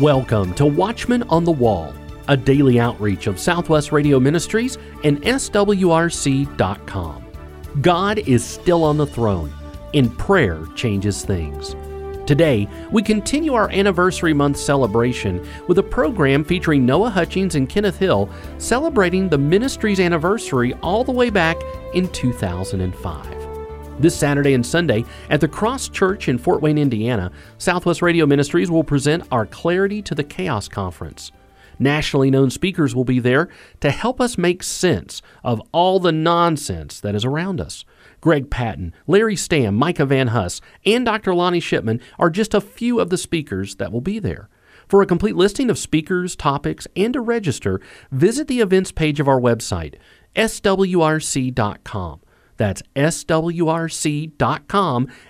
Welcome 0.00 0.54
to 0.54 0.64
Watchman 0.64 1.24
on 1.24 1.44
the 1.44 1.52
Wall, 1.52 1.92
a 2.26 2.34
daily 2.34 2.80
outreach 2.80 3.26
of 3.26 3.38
Southwest 3.38 3.92
Radio 3.92 4.18
Ministries 4.18 4.78
and 5.04 5.20
SWRC.com. 5.20 7.24
God 7.82 8.18
is 8.20 8.42
still 8.42 8.82
on 8.82 8.96
the 8.96 9.06
throne, 9.06 9.52
and 9.92 10.16
prayer 10.16 10.64
changes 10.74 11.22
things. 11.22 11.76
Today, 12.26 12.66
we 12.90 13.02
continue 13.02 13.52
our 13.52 13.70
anniversary 13.72 14.32
month 14.32 14.56
celebration 14.56 15.46
with 15.68 15.76
a 15.76 15.82
program 15.82 16.44
featuring 16.44 16.86
Noah 16.86 17.10
Hutchings 17.10 17.54
and 17.54 17.68
Kenneth 17.68 17.98
Hill 17.98 18.30
celebrating 18.56 19.28
the 19.28 19.36
ministry's 19.36 20.00
anniversary 20.00 20.72
all 20.82 21.04
the 21.04 21.12
way 21.12 21.28
back 21.28 21.58
in 21.92 22.08
2005. 22.08 23.39
This 24.00 24.16
Saturday 24.16 24.54
and 24.54 24.64
Sunday 24.64 25.04
at 25.28 25.42
the 25.42 25.48
Cross 25.48 25.90
Church 25.90 26.26
in 26.26 26.38
Fort 26.38 26.62
Wayne, 26.62 26.78
Indiana, 26.78 27.30
Southwest 27.58 28.00
Radio 28.00 28.24
Ministries 28.24 28.70
will 28.70 28.82
present 28.82 29.24
our 29.30 29.44
Clarity 29.44 30.00
to 30.00 30.14
the 30.14 30.24
Chaos 30.24 30.68
Conference. 30.68 31.30
Nationally 31.78 32.30
known 32.30 32.48
speakers 32.48 32.94
will 32.94 33.04
be 33.04 33.18
there 33.18 33.50
to 33.80 33.90
help 33.90 34.18
us 34.18 34.38
make 34.38 34.62
sense 34.62 35.20
of 35.44 35.60
all 35.72 36.00
the 36.00 36.12
nonsense 36.12 36.98
that 37.00 37.14
is 37.14 37.26
around 37.26 37.60
us. 37.60 37.84
Greg 38.22 38.48
Patton, 38.48 38.94
Larry 39.06 39.36
Stamm, 39.36 39.74
Micah 39.74 40.06
Van 40.06 40.28
Huss, 40.28 40.62
and 40.86 41.04
Dr. 41.04 41.34
Lonnie 41.34 41.60
Shipman 41.60 42.00
are 42.18 42.30
just 42.30 42.54
a 42.54 42.60
few 42.62 43.00
of 43.00 43.10
the 43.10 43.18
speakers 43.18 43.74
that 43.74 43.92
will 43.92 44.00
be 44.00 44.18
there. 44.18 44.48
For 44.88 45.02
a 45.02 45.06
complete 45.06 45.36
listing 45.36 45.68
of 45.68 45.76
speakers, 45.78 46.34
topics, 46.34 46.86
and 46.96 47.12
to 47.12 47.20
register, 47.20 47.82
visit 48.10 48.48
the 48.48 48.60
events 48.60 48.92
page 48.92 49.20
of 49.20 49.28
our 49.28 49.38
website, 49.38 49.96
swrc.com. 50.34 52.20
That's 52.60 52.82
swrc.com 52.94 54.28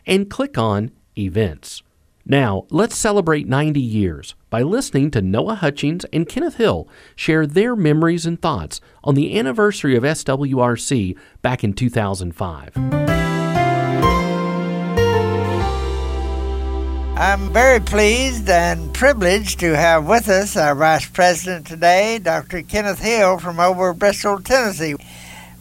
and 0.05 0.29
click 0.29 0.59
on 0.59 0.91
Events. 1.17 1.85
Now, 2.27 2.67
let's 2.71 2.99
celebrate 2.99 3.47
90 3.47 3.79
years 3.81 4.35
by 4.51 4.63
listening 4.63 5.13
to 5.13 5.23
Noah 5.23 5.55
Hutchings 5.55 6.05
and 6.13 6.29
Kenneth 6.29 6.57
Hill 6.57 6.89
share 7.15 7.47
their 7.47 7.77
memories 7.77 8.27
and 8.27 8.43
thoughts 8.43 8.81
on 9.05 9.15
the 9.15 9.39
anniversary 9.39 9.95
of 9.95 10.03
SWRC 10.03 11.17
back 11.41 11.63
in 11.63 11.73
2005. 11.73 12.73
I'm 17.17 17.53
very 17.53 17.79
pleased 17.79 18.49
and 18.49 18.93
privileged 18.93 19.61
to 19.61 19.77
have 19.77 20.09
with 20.09 20.29
us 20.29 20.57
our 20.57 20.75
Vice 20.75 21.09
President 21.09 21.69
today, 21.69 22.19
Dr. 22.21 22.63
Kenneth 22.63 22.99
Hill 22.99 23.39
from 23.39 23.61
over 23.61 23.95
Bristol, 23.95 24.41
Tennessee 24.41 24.97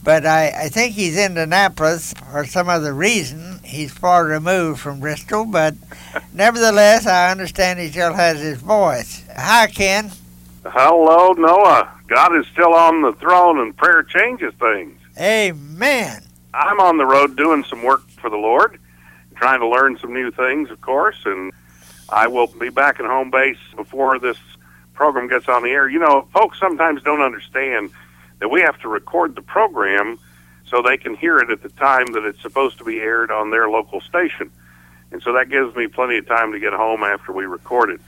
but 0.04 0.26
I, 0.26 0.66
I 0.66 0.70
think 0.70 0.96
he's 0.96 1.18
in 1.18 1.32
Indianapolis 1.32 2.14
for 2.32 2.46
some 2.46 2.70
other 2.70 2.94
reason. 2.94 3.60
He's 3.64 3.92
far 3.92 4.26
removed 4.26 4.80
from 4.80 5.00
Bristol, 5.00 5.46
but 5.46 5.76
nevertheless, 6.34 7.06
I 7.06 7.32
understand 7.32 7.80
he 7.80 7.90
still 7.90 8.14
has 8.14 8.40
his 8.40 8.60
voice. 8.60 9.24
Hi, 9.36 9.68
Ken. 9.68 10.12
Hello, 10.66 11.34
Noah. 11.34 11.92
God 12.08 12.36
is 12.36 12.46
still 12.48 12.74
on 12.74 13.02
the 13.02 13.14
throne, 13.14 13.60
and 13.60 13.76
prayer 13.76 14.04
changes 14.04 14.54
things. 14.56 15.00
Amen. 15.20 16.24
I'm 16.54 16.80
on 16.80 16.98
the 16.98 17.06
road 17.06 17.36
doing 17.36 17.64
some 17.64 17.84
work 17.84 18.08
for 18.20 18.30
the 18.30 18.38
Lord, 18.38 18.80
trying 19.36 19.60
to 19.60 19.68
learn 19.68 19.98
some 20.00 20.14
new 20.14 20.32
things, 20.32 20.72
of 20.72 20.82
course, 20.82 21.18
and 21.26 21.52
I 22.10 22.28
will 22.28 22.48
be 22.48 22.70
back 22.70 23.00
in 23.00 23.06
home 23.06 23.30
base 23.30 23.60
before 23.76 24.18
this 24.18 24.38
program 24.94 25.28
gets 25.28 25.48
on 25.48 25.64
the 25.64 25.70
air. 25.70 25.88
You 25.88 26.00
know, 26.00 26.28
folks 26.34 26.60
sometimes 26.60 27.04
don't 27.04 27.22
understand 27.22 27.92
that 28.40 28.50
we 28.50 28.62
have 28.62 28.80
to 28.80 28.88
record 28.88 29.36
the 29.36 29.42
program 29.42 30.20
so 30.66 30.82
they 30.82 30.98
can 30.98 31.16
hear 31.16 31.40
it 31.40 31.50
at 31.50 31.64
the 31.64 31.70
time 31.70 32.08
that 32.14 32.24
it's 32.24 32.42
supposed 32.42 32.78
to 32.78 32.84
be 32.84 33.00
aired 33.00 33.32
on 33.32 33.50
their 33.50 33.70
local 33.70 34.02
station. 34.02 34.52
And 35.12 35.22
so 35.22 35.34
that 35.34 35.50
gives 35.50 35.76
me 35.76 35.88
plenty 35.88 36.18
of 36.18 36.28
time 36.28 36.52
to 36.52 36.60
get 36.60 36.74
home 36.74 37.04
after 37.04 37.32
we 37.34 37.46
record 37.46 37.90
it. 37.90 38.02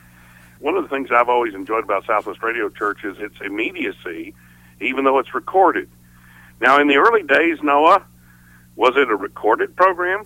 One 0.60 0.76
of 0.76 0.84
the 0.84 0.90
things 0.90 1.10
I've 1.12 1.30
always 1.30 1.56
enjoyed 1.56 1.84
about 1.84 2.06
Southwest 2.06 2.44
Radio 2.44 2.70
Church 2.70 3.04
is 3.04 3.18
its 3.18 3.36
immediacy, 3.42 4.36
even 4.80 5.06
though 5.06 5.18
it's 5.18 5.34
recorded. 5.34 5.90
Now, 6.60 6.80
in 6.80 6.88
the 6.88 6.98
early 6.98 7.24
days, 7.24 7.58
Noah, 7.64 8.06
was 8.76 8.96
it 8.96 9.10
a 9.10 9.16
recorded 9.16 9.76
program? 9.76 10.26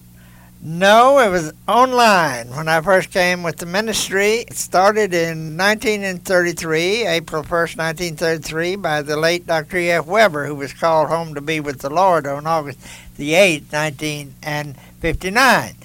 No, 0.68 1.20
it 1.20 1.30
was 1.30 1.54
online 1.68 2.50
when 2.50 2.68
I 2.68 2.82
first 2.82 3.12
came 3.12 3.44
with 3.44 3.58
the 3.58 3.68
ministry. 3.68 4.38
It 4.38 4.56
started 4.56 5.14
in 5.14 5.56
1933, 5.56 7.06
April 7.06 7.44
1st, 7.44 7.78
1933, 7.78 8.76
by 8.78 9.04
the 9.04 9.16
late 9.16 9.46
Dr. 9.46 9.78
E.F. 9.78 10.08
Webber, 10.08 10.48
who 10.48 10.56
was 10.56 10.74
called 10.74 11.10
home 11.10 11.36
to 11.36 11.42
be 11.42 11.60
with 11.60 11.82
the 11.82 11.92
Lord 11.92 12.26
on 12.26 12.48
August 12.48 12.80
the 13.16 13.34
8th, 13.34 13.74
1959. 13.74 15.76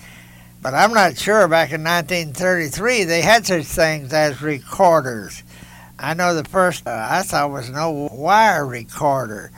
But 0.62 0.72
I'm 0.72 0.94
not 0.94 1.18
sure 1.18 1.46
back 1.46 1.72
in 1.72 1.84
1933 1.84 3.04
they 3.04 3.20
had 3.20 3.44
such 3.44 3.66
things 3.66 4.14
as 4.14 4.40
recorders. 4.40 5.42
I 5.98 6.14
know 6.14 6.34
the 6.34 6.44
first 6.44 6.86
uh, 6.86 7.06
I 7.10 7.20
saw 7.20 7.46
was 7.48 7.68
an 7.68 7.76
old 7.76 8.16
wire 8.16 8.66
recorder, 8.66 9.50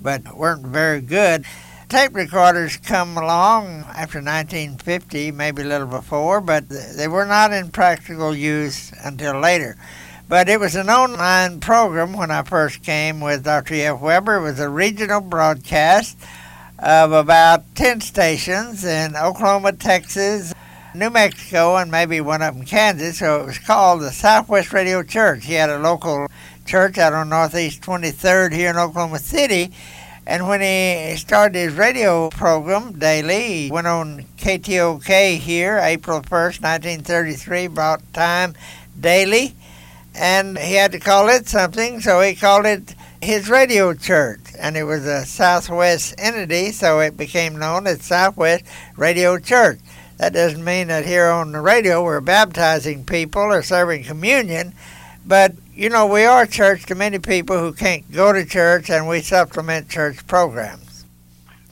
but 0.00 0.34
weren't 0.34 0.64
very 0.64 1.02
good 1.02 1.44
tape 1.92 2.14
recorders 2.14 2.78
come 2.78 3.18
along 3.18 3.84
after 3.94 4.16
1950, 4.16 5.30
maybe 5.30 5.60
a 5.60 5.66
little 5.66 5.86
before, 5.86 6.40
but 6.40 6.66
they 6.66 7.06
were 7.06 7.26
not 7.26 7.52
in 7.52 7.68
practical 7.68 8.34
use 8.34 8.90
until 9.04 9.38
later. 9.38 9.76
But 10.26 10.48
it 10.48 10.58
was 10.58 10.74
an 10.74 10.88
online 10.88 11.60
program 11.60 12.14
when 12.14 12.30
I 12.30 12.44
first 12.44 12.82
came 12.82 13.20
with 13.20 13.44
Dr. 13.44 13.74
F. 13.74 14.00
Webber. 14.00 14.36
It 14.36 14.40
was 14.40 14.58
a 14.58 14.70
regional 14.70 15.20
broadcast 15.20 16.16
of 16.78 17.12
about 17.12 17.62
10 17.74 18.00
stations 18.00 18.86
in 18.86 19.14
Oklahoma, 19.14 19.74
Texas, 19.74 20.54
New 20.94 21.10
Mexico, 21.10 21.76
and 21.76 21.90
maybe 21.90 22.22
one 22.22 22.40
up 22.40 22.54
in 22.54 22.64
Kansas. 22.64 23.18
So 23.18 23.42
it 23.42 23.46
was 23.48 23.58
called 23.58 24.00
the 24.00 24.12
Southwest 24.12 24.72
Radio 24.72 25.02
Church. 25.02 25.44
He 25.44 25.52
had 25.52 25.68
a 25.68 25.78
local 25.78 26.26
church 26.64 26.96
out 26.96 27.12
on 27.12 27.28
Northeast 27.28 27.82
23rd 27.82 28.54
here 28.54 28.70
in 28.70 28.78
Oklahoma 28.78 29.18
City 29.18 29.74
and 30.26 30.46
when 30.46 30.60
he 30.60 31.16
started 31.16 31.58
his 31.58 31.74
radio 31.74 32.30
program 32.30 32.98
daily, 32.98 33.64
he 33.64 33.70
went 33.70 33.88
on 33.88 34.24
KTOK 34.38 35.38
here, 35.38 35.78
April 35.82 36.20
1st, 36.20 36.62
1933, 36.62 37.66
brought 37.66 38.12
time 38.12 38.54
daily. 38.98 39.54
And 40.14 40.58
he 40.58 40.74
had 40.74 40.92
to 40.92 41.00
call 41.00 41.28
it 41.28 41.48
something, 41.48 42.00
so 42.00 42.20
he 42.20 42.34
called 42.34 42.66
it 42.66 42.94
his 43.20 43.48
radio 43.48 43.94
church. 43.94 44.40
And 44.58 44.76
it 44.76 44.84
was 44.84 45.06
a 45.06 45.24
Southwest 45.24 46.14
entity, 46.18 46.70
so 46.70 47.00
it 47.00 47.16
became 47.16 47.58
known 47.58 47.86
as 47.86 48.04
Southwest 48.04 48.64
Radio 48.96 49.38
Church. 49.38 49.80
That 50.18 50.34
doesn't 50.34 50.62
mean 50.62 50.88
that 50.88 51.04
here 51.04 51.26
on 51.26 51.50
the 51.50 51.60
radio 51.60 52.04
we're 52.04 52.20
baptizing 52.20 53.04
people 53.04 53.42
or 53.42 53.62
serving 53.62 54.04
communion, 54.04 54.74
but 55.26 55.54
you 55.74 55.88
know, 55.88 56.06
we 56.06 56.24
are 56.24 56.46
church 56.46 56.86
to 56.86 56.94
many 56.94 57.18
people 57.18 57.58
who 57.58 57.72
can't 57.72 58.10
go 58.12 58.32
to 58.32 58.44
church, 58.44 58.90
and 58.90 59.08
we 59.08 59.20
supplement 59.20 59.88
church 59.88 60.26
programs. 60.26 61.04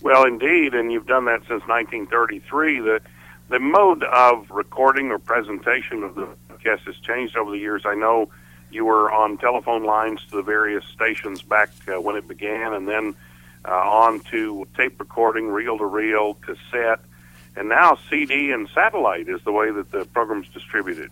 Well, 0.01 0.25
indeed, 0.25 0.75
and 0.75 0.91
you've 0.91 1.07
done 1.07 1.27
that 1.27 1.41
since 1.41 1.67
1933. 1.67 2.81
The 2.81 3.01
the 3.49 3.59
mode 3.59 4.05
of 4.05 4.51
recording 4.51 5.11
or 5.11 5.19
presentation 5.19 6.05
of 6.05 6.15
the 6.15 6.29
podcast 6.49 6.81
has 6.87 6.97
changed 6.99 7.37
over 7.37 7.51
the 7.51 7.59
years. 7.59 7.83
I 7.85 7.95
know 7.95 8.31
you 8.71 8.85
were 8.85 9.11
on 9.11 9.39
telephone 9.39 9.83
lines 9.83 10.25
to 10.31 10.37
the 10.37 10.43
various 10.43 10.85
stations 10.85 11.43
back 11.43 11.71
uh, 11.89 12.01
when 12.01 12.17
it 12.17 12.29
began, 12.29 12.73
and 12.73 12.87
then 12.89 13.15
uh, 13.67 13.73
on 13.73 14.21
to 14.31 14.67
tape 14.77 14.99
recording, 15.01 15.49
reel 15.49 15.77
to 15.79 15.85
reel, 15.85 16.35
cassette, 16.35 17.01
and 17.57 17.69
now 17.69 17.99
CD 18.09 18.53
and 18.53 18.69
satellite 18.69 19.29
is 19.29 19.43
the 19.43 19.53
way 19.53 19.71
that 19.71 19.91
the 19.91 20.05
program's 20.07 20.49
distributed. 20.49 21.11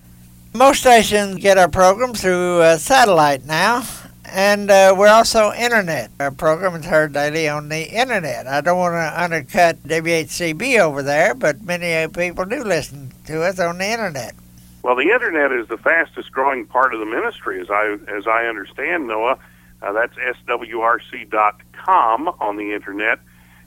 Most 0.54 0.80
stations 0.80 1.36
get 1.36 1.58
our 1.58 1.68
program 1.68 2.14
through 2.14 2.62
uh, 2.62 2.78
satellite 2.78 3.44
now, 3.44 3.84
and 4.24 4.70
uh, 4.70 4.94
we're 4.96 5.08
also 5.08 5.52
internet. 5.52 6.10
Our 6.18 6.30
program 6.30 6.74
is 6.74 6.86
heard 6.86 7.12
daily 7.12 7.48
on 7.48 7.68
the 7.68 7.82
internet. 7.82 8.46
I 8.46 8.62
don't 8.62 8.78
want 8.78 8.94
to 8.94 9.22
undercut 9.22 9.82
WHCB 9.82 10.80
over 10.80 11.02
there, 11.02 11.34
but 11.34 11.60
many 11.62 11.94
uh, 11.94 12.08
people 12.08 12.46
do 12.46 12.64
listen 12.64 13.12
to 13.26 13.42
us 13.42 13.60
on 13.60 13.76
the 13.76 13.86
internet. 13.88 14.34
Well, 14.82 14.96
the 14.96 15.10
internet 15.10 15.52
is 15.52 15.68
the 15.68 15.76
fastest 15.76 16.32
growing 16.32 16.64
part 16.64 16.94
of 16.94 17.00
the 17.00 17.06
ministry, 17.06 17.60
as 17.60 17.68
I 17.68 17.98
as 18.08 18.26
I 18.26 18.46
understand, 18.46 19.06
Noah. 19.06 19.38
Uh, 19.82 19.92
that's 19.92 20.14
swrc.com 20.46 22.28
on 22.40 22.56
the 22.56 22.72
internet, 22.72 23.20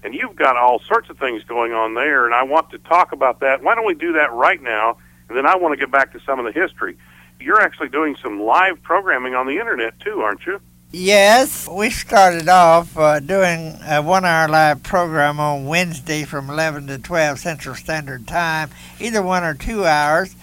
and 0.04 0.16
you've 0.16 0.36
got 0.36 0.58
all 0.58 0.80
sorts 0.80 1.12
of 1.12 1.20
things 1.20 1.44
going 1.44 1.74
on 1.74 1.94
there, 1.94 2.26
and 2.26 2.34
I 2.34 2.42
want 2.42 2.72
to 2.72 2.80
talk 2.80 3.12
about 3.12 3.42
that. 3.42 3.62
Why 3.62 3.76
don't 3.76 3.86
we 3.86 3.94
do 3.94 4.14
that 4.14 4.34
right 4.34 4.62
now? 4.62 4.98
And 5.32 5.38
then 5.38 5.46
I 5.46 5.56
want 5.56 5.72
to 5.72 5.78
get 5.78 5.90
back 5.90 6.12
to 6.12 6.20
some 6.26 6.40
of 6.40 6.46
the 6.46 6.52
history. 6.52 6.98
You're 7.40 7.62
actually 7.62 7.88
doing 7.88 8.18
some 8.22 8.42
live 8.42 8.84
programming 8.84 9.34
on 9.34 9.48
the 9.48 9.60
internet 9.60 9.98
too, 10.02 10.20
aren't 10.20 10.46
you? 10.46 10.60
Yes, 10.92 11.70
we 11.70 11.90
started 11.90 12.50
off 12.50 12.98
uh, 12.98 13.22
doing 13.22 13.78
a 13.88 14.02
one 14.02 14.26
hour 14.26 14.50
live 14.50 14.84
program 14.84 15.40
on 15.40 15.68
Wednesday 15.68 16.26
from 16.26 16.50
11 16.50 16.88
to 16.88 16.98
12 16.98 17.40
Central 17.40 17.76
Standard 17.76 18.28
Time, 18.28 18.72
either 19.00 19.22
one 19.22 19.46
or 19.46 19.54
two 19.54 19.86
hours. 19.86 20.36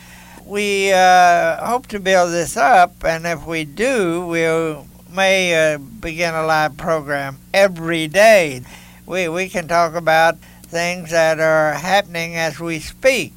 We 0.46 0.90
uh, 0.90 1.66
hope 1.66 1.88
to 1.88 2.00
build 2.00 2.32
this 2.32 2.56
up, 2.56 3.04
and 3.04 3.26
if 3.26 3.46
we 3.46 3.66
do, 3.66 4.26
we'll 4.26 4.86
may 5.14 5.74
uh, 5.74 5.76
begin 5.76 6.32
a 6.32 6.46
live 6.46 6.78
program 6.78 7.40
every 7.52 8.08
day. 8.08 8.62
We, 9.04 9.28
we 9.28 9.50
can 9.50 9.68
talk 9.68 9.94
about 9.94 10.38
things 10.62 11.10
that 11.10 11.40
are 11.40 11.74
happening 11.74 12.36
as 12.36 12.58
we 12.58 12.78
speak. 12.78 13.34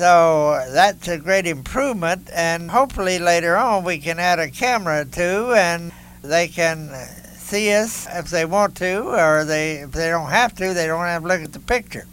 So 0.00 0.64
that's 0.70 1.08
a 1.08 1.18
great 1.18 1.46
improvement, 1.46 2.30
and 2.34 2.70
hopefully 2.70 3.18
later 3.18 3.54
on 3.58 3.84
we 3.84 3.98
can 3.98 4.18
add 4.18 4.38
a 4.38 4.48
camera 4.48 5.04
too, 5.04 5.52
and 5.54 5.92
they 6.22 6.48
can 6.48 6.88
see 7.34 7.70
us 7.74 8.08
if 8.10 8.30
they 8.30 8.46
want 8.46 8.76
to, 8.76 9.02
or 9.02 9.44
they 9.44 9.72
if 9.72 9.92
they 9.92 10.08
don't 10.08 10.30
have 10.30 10.54
to, 10.54 10.72
they 10.72 10.86
don't 10.86 11.04
have 11.04 11.20
to 11.20 11.28
look 11.28 11.42
at 11.42 11.52
the 11.52 11.60
picture. 11.60 12.06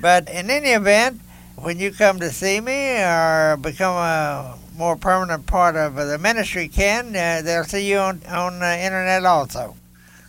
But 0.00 0.28
in 0.28 0.48
any 0.48 0.68
event, 0.68 1.20
when 1.56 1.80
you 1.80 1.90
come 1.90 2.20
to 2.20 2.30
see 2.30 2.60
me 2.60 3.02
or 3.02 3.56
become 3.56 3.96
a 3.96 4.56
more 4.76 4.94
permanent 4.94 5.44
part 5.46 5.74
of 5.74 5.96
the 5.96 6.18
ministry, 6.18 6.68
Ken, 6.68 7.16
uh, 7.16 7.42
they'll 7.42 7.64
see 7.64 7.90
you 7.90 7.98
on 7.98 8.22
on 8.28 8.60
the 8.60 8.78
internet 8.78 9.24
also. 9.24 9.74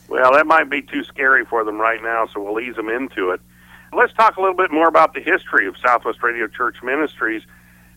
Well, 0.07 0.33
that 0.33 0.47
might 0.47 0.71
be 0.71 0.81
too 0.81 1.03
scary 1.03 1.45
for 1.45 1.63
them 1.63 1.79
right 1.79 2.01
now, 2.01 2.25
so 2.25 2.41
we'll 2.41 2.59
ease 2.59 2.77
them 2.77 2.89
into 2.89 3.29
it. 3.29 3.41
Let's 3.91 4.13
talk 4.13 4.37
a 4.37 4.41
little 4.41 4.55
bit 4.55 4.71
more 4.71 4.87
about 4.87 5.13
the 5.13 5.19
history 5.19 5.67
of 5.67 5.75
Southwest 5.77 6.21
Radio 6.21 6.47
Church 6.47 6.83
Ministries. 6.83 7.43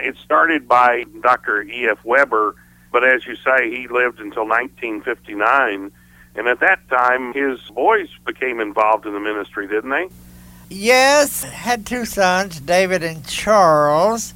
It 0.01 0.17
started 0.17 0.67
by 0.67 1.05
Dr. 1.21 1.63
E.F. 1.63 2.03
Webber, 2.05 2.57
but 2.91 3.05
as 3.05 3.27
you 3.27 3.37
say, 3.37 3.71
he 3.71 3.89
lived 3.89 4.19
until 4.19 4.47
1959. 4.47 5.93
And 6.35 6.49
at 6.49 6.61
that 6.61 6.89
time, 6.89 7.35
his 7.35 7.61
boys 7.75 8.09
became 8.25 8.59
involved 8.59 9.05
in 9.05 9.13
the 9.13 9.21
ministry, 9.21 9.69
didn't 9.69 9.91
they? 9.91 10.09
Yes, 10.71 11.43
had 11.43 11.85
two 11.85 12.07
sons, 12.07 12.59
David 12.61 13.03
and 13.03 13.27
Charles. 13.27 14.33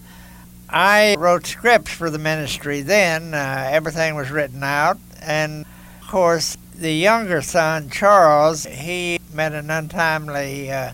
I 0.69 1.17
wrote 1.19 1.47
scripts 1.47 1.93
for 1.93 2.11
the 2.11 2.19
ministry 2.19 2.83
then. 2.83 3.33
Uh, 3.33 3.69
everything 3.71 4.15
was 4.15 4.31
written 4.31 4.63
out. 4.63 4.99
And 5.23 5.65
of 6.03 6.09
course, 6.09 6.59
the 6.75 6.93
younger 6.93 7.41
son, 7.41 7.89
Charles, 7.89 8.65
he 8.65 9.19
met 9.33 9.53
an 9.53 9.71
untimely 9.71 10.71
uh, 10.71 10.93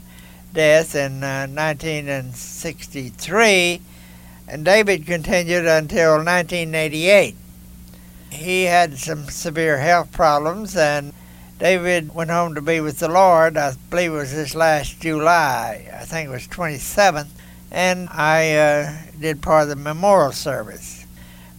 death 0.53 0.95
in 0.95 1.25
uh, 1.25 1.47
1963, 1.47 3.81
and 4.49 4.65
David 4.65 5.07
continued 5.07 5.67
until 5.67 6.17
1988. 6.17 7.37
He 8.31 8.65
had 8.65 8.99
some 8.99 9.25
severe 9.25 9.79
health 9.79 10.13
problems, 10.13 10.77
and 10.77 11.13
David 11.59 12.15
went 12.15 12.31
home 12.31 12.55
to 12.55 12.63
be 12.63 12.81
with 12.81 12.99
the 12.99 13.09
Lord. 13.09 13.57
I 13.57 13.73
believe 13.91 14.13
it 14.13 14.17
was 14.17 14.35
this 14.35 14.55
last 14.55 15.01
July. 15.01 15.91
I 15.95 16.05
think 16.05 16.29
it 16.29 16.33
was 16.33 16.47
27th, 16.49 17.31
and 17.71 18.09
I 18.11 18.55
uh, 18.55 18.97
did 19.21 19.43
part 19.43 19.65
of 19.65 19.69
the 19.69 19.77
memorial 19.77 20.33
service. 20.33 21.05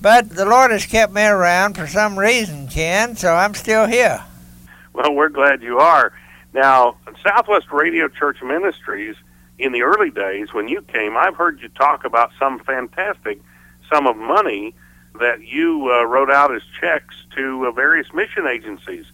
But 0.02 0.32
the 0.32 0.46
Lord 0.46 0.72
has 0.72 0.86
kept 0.86 1.14
me 1.14 1.24
around 1.24 1.76
for 1.76 1.88
some 1.88 2.20
reason, 2.20 2.68
Ken, 2.68 3.16
so 3.16 3.34
I'm 3.34 3.54
still 3.54 3.88
here. 3.88 4.22
Well, 4.92 5.14
we're 5.14 5.30
glad 5.30 5.64
you 5.64 5.80
are. 5.80 6.12
Now, 6.54 6.98
Southwest 7.24 7.72
Radio 7.72 8.08
Church 8.08 8.42
Ministries, 8.44 9.16
in 9.58 9.72
the 9.72 9.84
early 9.84 10.12
days 10.12 10.54
when 10.54 10.68
you 10.68 10.82
came, 10.82 11.18
I've 11.18 11.36
heard 11.36 11.62
you 11.62 11.70
talk 11.70 12.06
about 12.06 12.32
some 12.40 12.60
fantastic 12.60 13.42
sum 13.90 14.08
of 14.08 14.18
money 14.18 14.76
that 15.20 15.42
you 15.46 15.92
uh, 15.92 16.04
wrote 16.06 16.32
out 16.32 16.54
as 16.54 16.62
checks 16.80 17.16
to 17.36 17.68
uh, 17.68 17.72
various 17.72 18.14
mission 18.14 18.48
agencies. 18.48 19.06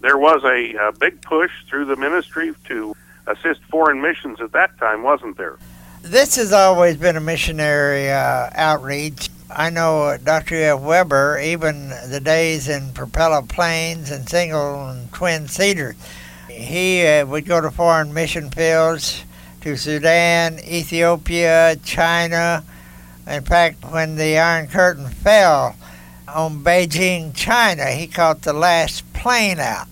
There 0.00 0.18
was 0.18 0.42
a, 0.44 0.74
a 0.74 0.92
big 0.92 1.22
push 1.22 1.50
through 1.68 1.86
the 1.86 1.96
ministry 1.96 2.52
to 2.66 2.94
assist 3.26 3.62
foreign 3.64 4.00
missions 4.00 4.40
at 4.40 4.52
that 4.52 4.76
time, 4.78 5.02
wasn't 5.02 5.36
there? 5.36 5.58
This 6.02 6.36
has 6.36 6.52
always 6.52 6.96
been 6.96 7.16
a 7.16 7.20
missionary 7.20 8.10
uh, 8.10 8.50
outreach. 8.54 9.30
I 9.50 9.70
know 9.70 10.18
Dr. 10.22 10.56
F. 10.56 10.80
Webber, 10.80 11.38
even 11.38 11.88
the 12.10 12.20
days 12.22 12.68
in 12.68 12.92
propeller 12.92 13.42
planes 13.42 14.10
and 14.10 14.28
single 14.28 14.88
and 14.88 15.10
twin 15.12 15.48
seaters, 15.48 15.96
he 16.54 17.06
uh, 17.06 17.26
would 17.26 17.46
go 17.46 17.60
to 17.60 17.70
foreign 17.70 18.14
mission 18.14 18.50
fields 18.50 19.24
to 19.62 19.76
Sudan, 19.76 20.58
Ethiopia, 20.60 21.76
China. 21.84 22.64
In 23.26 23.42
fact, 23.42 23.84
when 23.90 24.16
the 24.16 24.38
Iron 24.38 24.68
Curtain 24.68 25.08
fell 25.08 25.76
on 26.28 26.62
Beijing, 26.62 27.34
China, 27.34 27.86
he 27.86 28.06
caught 28.06 28.42
the 28.42 28.52
last 28.52 29.10
plane 29.12 29.58
out. 29.58 29.88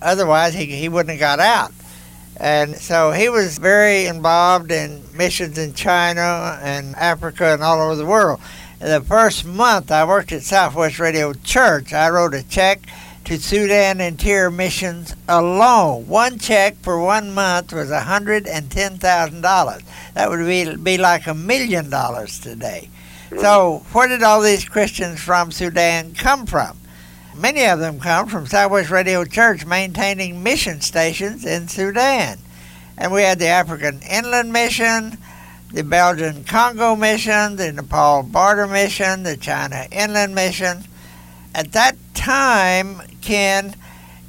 Otherwise, 0.00 0.54
he, 0.54 0.66
he 0.66 0.88
wouldn't 0.88 1.18
have 1.18 1.20
got 1.20 1.40
out. 1.40 1.72
And 2.36 2.76
so 2.76 3.10
he 3.10 3.28
was 3.28 3.58
very 3.58 4.06
involved 4.06 4.70
in 4.70 5.02
missions 5.16 5.58
in 5.58 5.74
China 5.74 6.58
and 6.62 6.94
Africa 6.94 7.52
and 7.52 7.62
all 7.62 7.80
over 7.80 7.96
the 7.96 8.06
world. 8.06 8.40
The 8.78 9.00
first 9.00 9.44
month 9.44 9.90
I 9.90 10.04
worked 10.04 10.30
at 10.30 10.42
Southwest 10.42 11.00
Radio 11.00 11.32
Church, 11.32 11.92
I 11.92 12.10
wrote 12.10 12.34
a 12.34 12.46
check 12.46 12.82
to 13.28 13.38
Sudan 13.38 14.00
Interior 14.00 14.50
Missions 14.50 15.14
alone. 15.28 16.08
One 16.08 16.38
check 16.38 16.76
for 16.76 16.98
one 16.98 17.34
month 17.34 17.74
was 17.74 17.90
$110,000. 17.90 19.82
That 20.14 20.30
would 20.30 20.46
be, 20.46 20.76
be 20.76 20.96
like 20.96 21.26
a 21.26 21.34
million 21.34 21.90
dollars 21.90 22.40
today. 22.40 22.88
So, 23.38 23.84
where 23.92 24.08
did 24.08 24.22
all 24.22 24.40
these 24.40 24.66
Christians 24.66 25.20
from 25.20 25.52
Sudan 25.52 26.14
come 26.14 26.46
from? 26.46 26.78
Many 27.36 27.66
of 27.66 27.80
them 27.80 28.00
come 28.00 28.28
from 28.28 28.46
Southwest 28.46 28.88
Radio 28.88 29.26
Church 29.26 29.66
maintaining 29.66 30.42
mission 30.42 30.80
stations 30.80 31.44
in 31.44 31.68
Sudan. 31.68 32.38
And 32.96 33.12
we 33.12 33.24
had 33.24 33.38
the 33.38 33.48
African 33.48 34.00
Inland 34.10 34.54
Mission, 34.54 35.18
the 35.74 35.84
Belgian 35.84 36.44
Congo 36.44 36.96
Mission, 36.96 37.56
the 37.56 37.72
Nepal 37.72 38.22
Border 38.22 38.66
Mission, 38.66 39.22
the 39.24 39.36
China 39.36 39.86
Inland 39.92 40.34
Mission. 40.34 40.84
At 41.54 41.72
that 41.72 41.96
time, 42.18 43.00
Ken, 43.22 43.74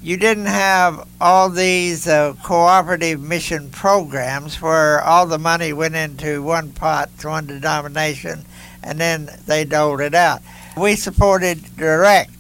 you 0.02 0.16
didn't 0.16 0.46
have 0.46 1.08
all 1.20 1.50
these 1.50 2.08
uh, 2.08 2.36
cooperative 2.44 3.20
mission 3.20 3.70
programs 3.72 4.62
where 4.62 5.02
all 5.02 5.26
the 5.26 5.40
money 5.40 5.74
went 5.74 5.96
into 5.96 6.44
one 6.44 6.72
pot, 6.72 7.10
one 7.24 7.48
denomination, 7.48 8.46
and 8.84 9.00
then 9.00 9.30
they 9.48 9.66
doled 9.66 10.02
it 10.02 10.14
out. 10.14 10.42
We 10.78 10.96
supported 10.96 11.76
direct, 11.76 12.32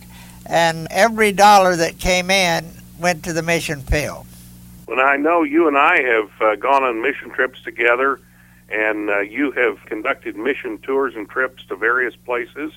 and 0.45 0.87
every 0.91 1.31
dollar 1.31 1.75
that 1.75 1.97
came 1.97 2.29
in 2.29 2.65
went 2.99 3.23
to 3.23 3.33
the 3.33 3.43
mission 3.43 3.81
field. 3.81 4.27
Well, 4.87 4.99
I 4.99 5.17
know 5.17 5.41
you 5.43 5.67
and 5.67 5.77
I 5.77 6.01
have 6.01 6.31
uh, 6.39 6.55
gone 6.55 6.83
on 6.83 7.01
mission 7.01 7.31
trips 7.31 7.61
together, 7.63 8.19
and 8.69 9.09
uh, 9.09 9.19
you 9.21 9.51
have 9.51 9.83
conducted 9.85 10.35
mission 10.35 10.77
tours 10.77 11.15
and 11.15 11.27
trips 11.27 11.65
to 11.65 11.75
various 11.75 12.15
places. 12.15 12.71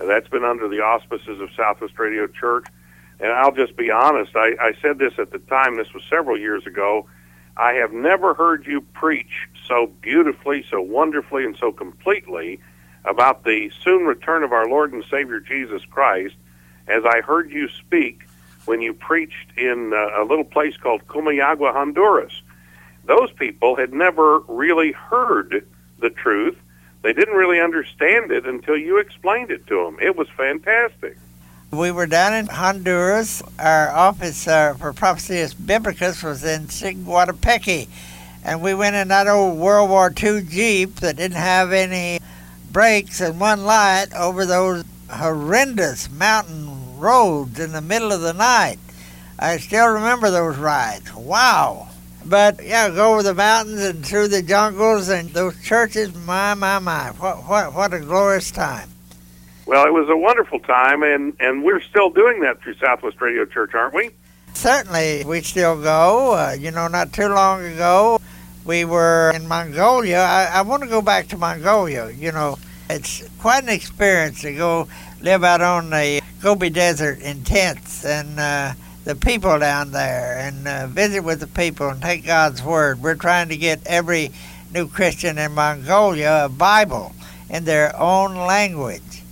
Uh, 0.00 0.06
that's 0.06 0.28
been 0.28 0.44
under 0.44 0.68
the 0.68 0.80
auspices 0.80 1.40
of 1.40 1.50
Southwest 1.56 1.98
Radio 1.98 2.26
Church. 2.26 2.66
And 3.20 3.32
I'll 3.32 3.52
just 3.52 3.76
be 3.76 3.90
honest, 3.90 4.32
I, 4.34 4.54
I 4.60 4.72
said 4.82 4.98
this 4.98 5.14
at 5.18 5.30
the 5.30 5.38
time, 5.38 5.76
this 5.76 5.92
was 5.94 6.02
several 6.10 6.38
years 6.38 6.66
ago. 6.66 7.06
I 7.56 7.74
have 7.74 7.92
never 7.92 8.34
heard 8.34 8.66
you 8.66 8.80
preach 8.80 9.48
so 9.68 9.86
beautifully, 10.02 10.64
so 10.68 10.80
wonderfully, 10.80 11.44
and 11.44 11.56
so 11.56 11.70
completely 11.70 12.60
about 13.04 13.44
the 13.44 13.70
soon 13.82 14.04
return 14.04 14.42
of 14.42 14.52
our 14.52 14.68
Lord 14.68 14.92
and 14.92 15.04
Savior 15.10 15.38
Jesus 15.38 15.84
Christ 15.84 16.34
as 16.88 17.04
I 17.04 17.20
heard 17.20 17.50
you 17.50 17.68
speak 17.68 18.24
when 18.64 18.80
you 18.80 18.94
preached 18.94 19.56
in 19.56 19.92
uh, 19.92 20.22
a 20.22 20.24
little 20.24 20.44
place 20.44 20.76
called 20.76 21.06
Comayagua, 21.06 21.72
Honduras. 21.72 22.42
Those 23.04 23.30
people 23.32 23.76
had 23.76 23.92
never 23.92 24.40
really 24.40 24.92
heard 24.92 25.66
the 25.98 26.10
truth. 26.10 26.56
They 27.04 27.12
didn't 27.12 27.34
really 27.34 27.60
understand 27.60 28.32
it 28.32 28.46
until 28.46 28.78
you 28.78 28.96
explained 28.96 29.50
it 29.50 29.66
to 29.66 29.84
them. 29.84 29.98
It 30.00 30.16
was 30.16 30.26
fantastic. 30.30 31.18
We 31.70 31.90
were 31.90 32.06
down 32.06 32.32
in 32.32 32.46
Honduras. 32.46 33.42
Our 33.58 33.90
office 33.90 34.48
uh, 34.48 34.72
for 34.78 34.94
Prophecies 34.94 35.52
Biblicus 35.52 36.22
was 36.22 36.42
in 36.42 36.62
Siguatepeque. 36.68 37.88
And 38.42 38.62
we 38.62 38.72
went 38.72 38.96
in 38.96 39.08
that 39.08 39.28
old 39.28 39.58
World 39.58 39.90
War 39.90 40.10
II 40.10 40.44
Jeep 40.44 40.96
that 40.96 41.16
didn't 41.16 41.36
have 41.36 41.72
any 41.72 42.20
brakes 42.72 43.20
and 43.20 43.38
one 43.38 43.64
light 43.64 44.06
over 44.16 44.46
those 44.46 44.84
horrendous 45.10 46.10
mountain 46.10 46.98
roads 46.98 47.60
in 47.60 47.72
the 47.72 47.82
middle 47.82 48.12
of 48.12 48.22
the 48.22 48.32
night. 48.32 48.78
I 49.38 49.58
still 49.58 49.88
remember 49.88 50.30
those 50.30 50.56
rides. 50.56 51.12
Wow. 51.12 51.88
But 52.26 52.64
yeah, 52.64 52.88
go 52.88 53.12
over 53.12 53.22
the 53.22 53.34
mountains 53.34 53.82
and 53.82 54.04
through 54.04 54.28
the 54.28 54.42
jungles 54.42 55.08
and 55.08 55.28
those 55.30 55.60
churches, 55.62 56.14
my, 56.14 56.54
my, 56.54 56.78
my. 56.78 57.10
What, 57.10 57.48
what, 57.48 57.74
what 57.74 57.94
a 57.94 58.00
glorious 58.00 58.50
time. 58.50 58.88
Well, 59.66 59.86
it 59.86 59.92
was 59.92 60.08
a 60.08 60.16
wonderful 60.16 60.58
time, 60.60 61.02
and, 61.02 61.34
and 61.40 61.62
we're 61.62 61.80
still 61.80 62.10
doing 62.10 62.40
that 62.40 62.60
through 62.60 62.74
Southwest 62.74 63.20
Radio 63.20 63.44
Church, 63.44 63.74
aren't 63.74 63.94
we? 63.94 64.10
Certainly, 64.54 65.24
we 65.24 65.40
still 65.40 65.80
go. 65.80 66.34
Uh, 66.34 66.56
you 66.58 66.70
know, 66.70 66.86
not 66.86 67.12
too 67.12 67.28
long 67.28 67.64
ago, 67.64 68.20
we 68.64 68.84
were 68.84 69.32
in 69.34 69.48
Mongolia. 69.48 70.18
I, 70.18 70.44
I 70.46 70.62
want 70.62 70.82
to 70.82 70.88
go 70.88 71.02
back 71.02 71.28
to 71.28 71.38
Mongolia. 71.38 72.10
You 72.10 72.32
know, 72.32 72.58
it's 72.88 73.26
quite 73.38 73.62
an 73.62 73.68
experience 73.70 74.42
to 74.42 74.54
go 74.54 74.88
live 75.20 75.44
out 75.44 75.60
on 75.60 75.90
the 75.90 76.22
Gobi 76.40 76.70
Desert 76.70 77.20
in 77.20 77.42
tents 77.42 78.04
and 78.04 78.38
uh, 78.38 78.74
the 79.04 79.14
people 79.14 79.58
down 79.58 79.92
there 79.92 80.38
and 80.38 80.66
uh, 80.66 80.86
visit 80.88 81.22
with 81.22 81.40
the 81.40 81.46
people 81.46 81.88
and 81.88 82.02
take 82.02 82.24
God's 82.24 82.62
Word. 82.62 83.02
We're 83.02 83.14
trying 83.14 83.48
to 83.50 83.56
get 83.56 83.86
every 83.86 84.30
new 84.72 84.88
Christian 84.88 85.38
in 85.38 85.52
Mongolia 85.52 86.46
a 86.46 86.48
Bible 86.48 87.14
in 87.48 87.64
their 87.64 87.94
own 87.98 88.34
language. 88.34 89.22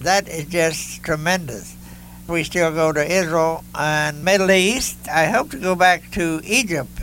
That 0.00 0.28
is 0.28 0.46
just 0.46 1.02
tremendous. 1.02 1.76
We 2.28 2.44
still 2.44 2.72
go 2.72 2.92
to 2.92 3.04
Israel 3.04 3.64
and 3.74 4.24
Middle 4.24 4.50
East. 4.50 5.08
I 5.08 5.26
hope 5.26 5.50
to 5.50 5.58
go 5.58 5.74
back 5.74 6.10
to 6.12 6.40
Egypt 6.44 7.00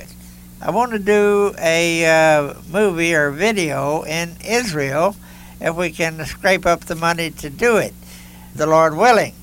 I 0.59 0.71
want 0.71 0.91
to 0.91 0.99
do 0.99 1.53
a 1.59 2.05
uh, 2.05 2.55
movie 2.71 3.13
or 3.13 3.29
video 3.29 4.01
in 4.03 4.37
Israel 4.43 5.15
if 5.61 5.75
we 5.75 5.91
can 5.91 6.25
scrape 6.25 6.65
up 6.65 6.81
the 6.85 6.95
money 6.95 7.29
to 7.29 7.49
do 7.51 7.77
it, 7.77 7.93
the 8.55 8.65
Lord 8.65 8.97
willing. 8.97 9.35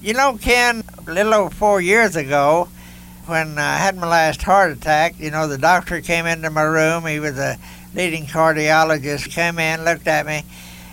You 0.00 0.14
know, 0.14 0.38
Ken, 0.40 0.84
a 1.08 1.10
little 1.10 1.34
over 1.34 1.50
four 1.50 1.80
years 1.80 2.14
ago, 2.14 2.68
when 3.26 3.58
I 3.58 3.78
had 3.78 3.96
my 3.96 4.06
last 4.06 4.42
heart 4.42 4.70
attack, 4.70 5.18
you 5.18 5.32
know, 5.32 5.48
the 5.48 5.58
doctor 5.58 6.00
came 6.00 6.24
into 6.24 6.50
my 6.50 6.62
room. 6.62 7.04
He 7.04 7.18
was 7.18 7.36
a 7.36 7.58
leading 7.94 8.26
cardiologist, 8.26 9.28
came 9.30 9.58
in, 9.58 9.84
looked 9.84 10.06
at 10.06 10.24
me, 10.24 10.44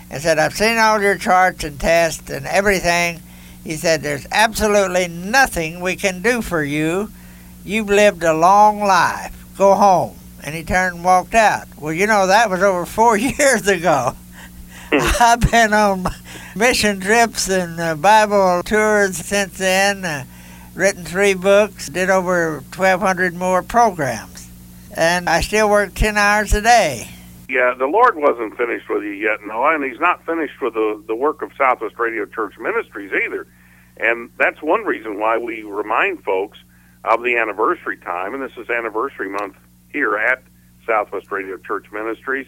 and 0.10 0.24
said, 0.24 0.40
I've 0.40 0.56
seen 0.56 0.80
all 0.80 1.00
your 1.00 1.20
charts 1.20 1.64
and 1.64 1.80
tests 1.80 2.32
and 2.32 2.48
everything. 2.48 3.22
He 3.64 3.76
said, 3.76 4.02
There's 4.02 4.26
absolutely 4.32 5.08
nothing 5.08 5.82
we 5.82 5.96
can 5.96 6.24
do 6.24 6.42
for 6.42 6.64
you. 6.64 7.12
You've 7.64 7.90
lived 7.90 8.24
a 8.24 8.34
long 8.34 8.80
life. 8.80 9.46
Go 9.56 9.76
home. 9.76 10.16
And 10.44 10.56
he 10.56 10.64
turned 10.64 10.96
and 10.96 11.06
walked 11.06 11.36
out. 11.36 11.68
Well, 11.80 11.94
you 11.94 12.08
know, 12.08 12.26
that 12.26 12.50
was 12.50 12.64
over 12.64 12.88
four 12.88 13.18
years 13.18 13.68
ago. 13.68 14.16
Hmm. 14.92 15.24
I've 15.24 15.52
been 15.52 15.74
on 15.74 16.08
mission 16.56 17.02
trips 17.02 17.50
and 17.50 17.80
uh, 17.80 17.96
Bible 17.96 18.64
tours 18.64 19.18
since 19.18 19.58
then, 19.58 20.06
uh, 20.06 20.24
written 20.74 21.04
three 21.04 21.34
books, 21.34 21.90
did 21.90 22.10
over 22.10 22.64
1,200 22.76 23.34
more 23.34 23.62
programs. 23.62 24.50
And 24.96 25.30
I 25.30 25.42
still 25.42 25.70
work 25.70 25.94
10 25.94 26.18
hours 26.18 26.54
a 26.54 26.62
day. 26.62 27.10
Yeah, 27.50 27.74
the 27.78 27.86
Lord 27.86 28.16
wasn't 28.16 28.58
finished 28.58 28.90
with 28.90 29.04
you 29.04 29.12
yet, 29.12 29.46
Noah, 29.46 29.76
and 29.76 29.84
He's 29.84 30.00
not 30.00 30.26
finished 30.26 30.62
with 30.62 30.74
the, 30.74 31.04
the 31.08 31.16
work 31.16 31.42
of 31.42 31.52
Southwest 31.58 32.00
Radio 32.00 32.26
Church 32.26 32.58
Ministries 32.58 33.12
either. 33.12 33.46
And 33.98 34.30
that's 34.38 34.62
one 34.62 34.84
reason 34.84 35.20
why 35.20 35.38
we 35.38 35.64
remind 35.64 36.24
folks 36.24 36.58
of 37.04 37.22
the 37.22 37.38
anniversary 37.38 37.98
time, 37.98 38.34
and 38.34 38.42
this 38.42 38.58
is 38.58 38.70
anniversary 38.70 39.30
month 39.30 39.56
here 39.90 40.16
at 40.18 40.42
Southwest 40.88 41.32
Radio 41.32 41.58
Church 41.58 41.86
Ministries. 41.92 42.48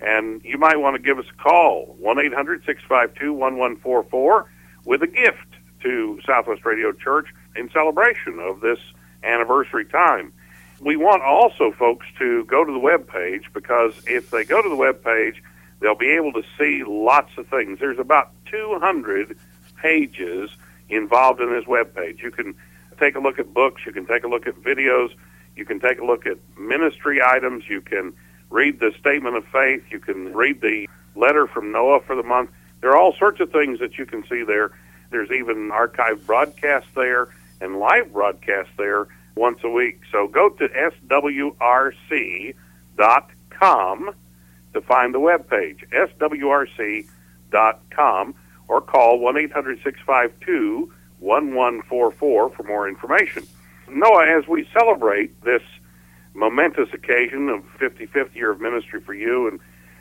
And 0.00 0.42
you 0.44 0.56
might 0.56 0.76
want 0.78 0.96
to 0.96 1.02
give 1.02 1.18
us 1.18 1.26
a 1.30 1.42
call, 1.42 1.96
1 1.98 2.18
800 2.18 2.64
652 2.64 3.32
1144, 3.32 4.50
with 4.84 5.02
a 5.02 5.06
gift 5.06 5.38
to 5.82 6.20
Southwest 6.26 6.64
Radio 6.64 6.92
Church 6.92 7.26
in 7.56 7.70
celebration 7.70 8.38
of 8.40 8.60
this 8.60 8.78
anniversary 9.22 9.84
time. 9.84 10.32
We 10.80 10.96
want 10.96 11.22
also 11.22 11.72
folks 11.72 12.06
to 12.18 12.44
go 12.46 12.64
to 12.64 12.72
the 12.72 12.78
web 12.78 13.06
page 13.08 13.50
because 13.52 13.92
if 14.06 14.30
they 14.30 14.44
go 14.44 14.62
to 14.62 14.68
the 14.68 14.76
web 14.76 15.04
page, 15.04 15.42
they'll 15.80 15.94
be 15.94 16.10
able 16.10 16.32
to 16.32 16.42
see 16.58 16.82
lots 16.86 17.30
of 17.36 17.46
things. 17.48 17.78
There's 17.78 17.98
about 17.98 18.32
200 18.46 19.36
pages 19.76 20.50
involved 20.88 21.40
in 21.40 21.52
this 21.52 21.66
web 21.66 21.94
page. 21.94 22.22
You 22.22 22.30
can 22.30 22.54
take 22.98 23.14
a 23.16 23.20
look 23.20 23.38
at 23.38 23.52
books, 23.52 23.82
you 23.84 23.92
can 23.92 24.06
take 24.06 24.24
a 24.24 24.28
look 24.28 24.46
at 24.46 24.54
videos, 24.56 25.10
you 25.56 25.64
can 25.64 25.80
take 25.80 26.00
a 26.00 26.04
look 26.04 26.26
at 26.26 26.38
ministry 26.58 27.20
items, 27.22 27.68
you 27.68 27.80
can 27.80 28.14
read 28.50 28.80
the 28.80 28.92
statement 28.98 29.36
of 29.36 29.44
faith, 29.46 29.82
you 29.90 30.00
can 30.00 30.32
read 30.34 30.60
the 30.60 30.88
letter 31.14 31.46
from 31.46 31.72
Noah 31.72 32.00
for 32.00 32.14
the 32.16 32.22
month. 32.22 32.50
There 32.80 32.90
are 32.90 32.96
all 32.96 33.14
sorts 33.14 33.40
of 33.40 33.50
things 33.52 33.78
that 33.80 33.98
you 33.98 34.06
can 34.06 34.26
see 34.28 34.42
there. 34.42 34.72
There's 35.10 35.30
even 35.30 35.70
archived 35.70 36.26
broadcasts 36.26 36.90
there 36.94 37.28
and 37.60 37.78
live 37.78 38.12
broadcasts 38.12 38.72
there 38.76 39.06
once 39.34 39.60
a 39.64 39.68
week. 39.68 40.00
So 40.10 40.26
go 40.28 40.50
to 40.50 40.68
swrc.com 40.68 42.54
to 44.72 44.80
find 44.82 45.14
the 45.14 45.20
web 45.20 45.50
page, 45.50 45.84
swrc.com, 45.92 47.04
or 48.68 48.80
call 48.80 49.18
1 49.18 49.36
800 49.36 49.82
652 49.82 50.92
1144 51.18 52.50
for 52.50 52.62
more 52.62 52.88
information. 52.88 53.46
Noah, 53.88 54.26
as 54.38 54.46
we 54.46 54.68
celebrate 54.72 55.42
this 55.42 55.62
momentous 56.34 56.92
occasion 56.92 57.48
of 57.48 57.62
55th 57.78 58.34
year 58.34 58.50
of 58.50 58.60
ministry 58.60 59.00
for 59.00 59.14
you, 59.14 59.48
and 59.48 59.60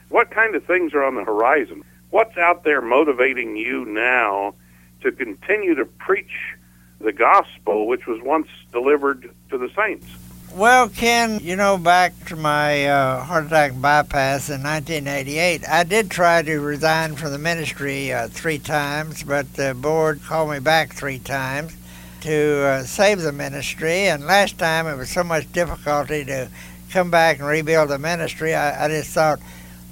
what 0.10 0.32
kind 0.32 0.56
of 0.56 0.64
things 0.66 0.94
are 0.94 1.04
on 1.04 1.16
the 1.16 1.24
horizon? 1.24 1.84
What's 2.10 2.38
out 2.38 2.64
there 2.64 2.82
motivating 2.82 3.56
you 3.56 3.86
now 3.86 4.56
to 5.02 5.12
continue 5.12 5.76
to 5.76 5.86
preach 5.86 6.56
the 7.00 7.12
gospel 7.12 7.88
which 7.88 8.08
was 8.08 8.22
once 8.22 8.48
delivered 8.72 9.34
to 9.50 9.58
the 9.58 9.70
saints? 9.76 10.08
Well, 10.56 10.90
Ken, 10.90 11.40
you 11.44 11.56
know, 11.56 11.78
back 11.78 12.14
to 12.26 12.36
my 12.36 12.88
uh, 12.88 13.24
heart 13.24 13.46
attack 13.46 13.74
bypass 13.80 14.50
in 14.50 14.64
1988, 14.64 15.70
I 15.70 15.84
did 15.84 16.10
try 16.10 16.42
to 16.42 16.60
resign 16.60 17.16
from 17.16 17.32
the 17.32 17.38
ministry 17.38 18.12
uh, 18.12 18.30
three 18.30 18.58
times, 18.58 19.24
but 19.24 19.54
the 19.54 19.76
board 19.76 20.24
called 20.24 20.50
me 20.50 20.60
back 20.60 20.94
three 20.94 21.20
times 21.20 21.78
to 22.22 22.66
uh, 22.66 22.84
save 22.84 23.22
the 23.22 23.32
ministry. 23.32 24.08
And 24.08 24.26
last 24.26 24.58
time 24.58 24.88
it 24.88 24.96
was 24.96 25.10
so 25.10 25.24
much 25.24 25.52
difficulty 25.52 26.26
to 26.26 26.50
come 26.92 27.12
back 27.12 27.40
and 27.40 27.48
rebuild 27.48 27.90
the 27.90 28.00
ministry, 28.00 28.54
I, 28.56 28.86
I 28.86 28.88
just 28.88 29.12
thought, 29.12 29.40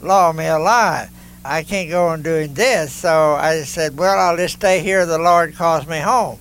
law 0.02 0.32
me 0.32 0.48
alive. 0.48 1.10
I 1.46 1.64
can't 1.64 1.90
go 1.90 2.08
on 2.08 2.24
doing 2.24 2.54
this. 2.54 2.92
So 2.92 3.34
I 3.34 3.62
said, 3.62 3.98
well, 3.98 4.18
I'll 4.18 4.38
just 4.38 4.56
stay 4.56 4.82
here. 4.82 5.06
The 5.06 5.18
Lord 5.18 5.56
calls 5.56 5.88
me 5.88 6.00
home. 6.00 6.40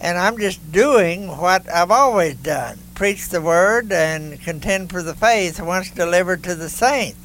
And 0.00 0.18
I'm 0.18 0.38
just 0.38 0.72
doing 0.72 1.28
what 1.28 1.70
I've 1.70 1.90
always 1.90 2.34
done 2.36 2.78
preach 3.02 3.30
the 3.30 3.40
word 3.40 3.90
and 3.90 4.40
contend 4.40 4.88
for 4.88 5.02
the 5.02 5.12
faith 5.12 5.60
once 5.60 5.90
delivered 5.90 6.40
to 6.44 6.54
the 6.54 6.68
saints. 6.68 7.18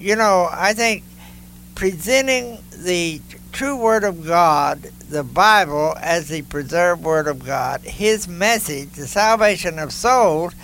You 0.00 0.14
know, 0.14 0.48
I 0.50 0.72
think 0.72 1.02
presenting 1.74 2.58
the 2.72 3.20
true 3.50 3.76
word 3.76 4.04
of 4.04 4.24
God, 4.24 4.90
the 5.10 5.24
Bible, 5.24 5.96
as 6.00 6.28
the 6.28 6.42
preserved 6.42 7.02
word 7.02 7.26
of 7.26 7.44
God, 7.44 7.80
his 7.82 8.28
message, 8.28 8.90
the 8.90 9.08
salvation 9.08 9.78
of 9.78 9.92
souls, 9.92 10.54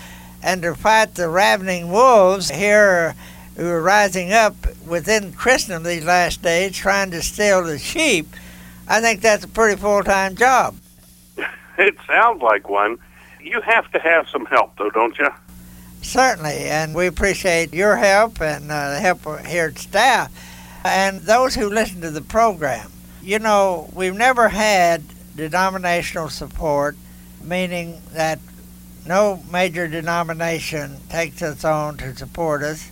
and 0.41 0.61
to 0.61 0.73
fight 0.73 1.15
the 1.15 1.27
ravening 1.27 1.91
wolves 1.91 2.49
here 2.49 3.13
who 3.57 3.67
are 3.67 3.81
rising 3.81 4.31
up 4.31 4.55
within 4.85 5.33
Christendom 5.33 5.83
these 5.83 6.05
last 6.05 6.41
days 6.41 6.75
trying 6.75 7.11
to 7.11 7.21
steal 7.21 7.63
the 7.63 7.77
sheep, 7.77 8.27
I 8.87 9.01
think 9.01 9.21
that's 9.21 9.43
a 9.43 9.49
pretty 9.49 9.79
full 9.79 10.03
time 10.03 10.35
job. 10.35 10.75
It 11.79 11.95
sounds 12.07 12.41
like 12.41 12.67
one. 12.67 12.97
You 13.39 13.61
have 13.61 13.91
to 13.91 13.99
have 13.99 14.27
some 14.29 14.47
help, 14.47 14.75
though, 14.79 14.89
don't 14.89 15.15
you? 15.19 15.29
Certainly, 16.01 16.55
and 16.55 16.95
we 16.95 17.05
appreciate 17.05 17.71
your 17.71 17.97
help 17.97 18.41
and 18.41 18.71
uh, 18.71 18.93
the 18.93 18.99
help 18.99 19.45
here 19.45 19.67
at 19.67 19.77
staff 19.77 20.31
and 20.83 21.21
those 21.21 21.53
who 21.53 21.69
listen 21.69 22.01
to 22.01 22.09
the 22.09 22.21
program. 22.21 22.91
You 23.27 23.39
know, 23.39 23.89
we've 23.93 24.15
never 24.15 24.47
had 24.47 25.03
denominational 25.35 26.29
support, 26.29 26.95
meaning 27.43 28.01
that 28.13 28.39
no 29.05 29.43
major 29.51 29.85
denomination 29.85 31.01
takes 31.09 31.41
us 31.41 31.65
on 31.65 31.97
to 31.97 32.15
support 32.15 32.63
us. 32.63 32.89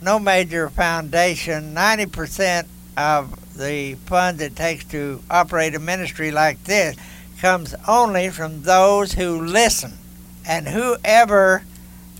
No 0.00 0.18
major 0.18 0.70
foundation, 0.70 1.74
90% 1.74 2.66
of 2.96 3.54
the 3.54 3.96
funds 4.06 4.40
it 4.40 4.56
takes 4.56 4.82
to 4.84 5.22
operate 5.30 5.74
a 5.74 5.78
ministry 5.78 6.30
like 6.30 6.64
this 6.64 6.96
comes 7.38 7.74
only 7.86 8.30
from 8.30 8.62
those 8.62 9.12
who 9.12 9.38
listen. 9.38 9.98
And 10.46 10.68
whoever 10.68 11.64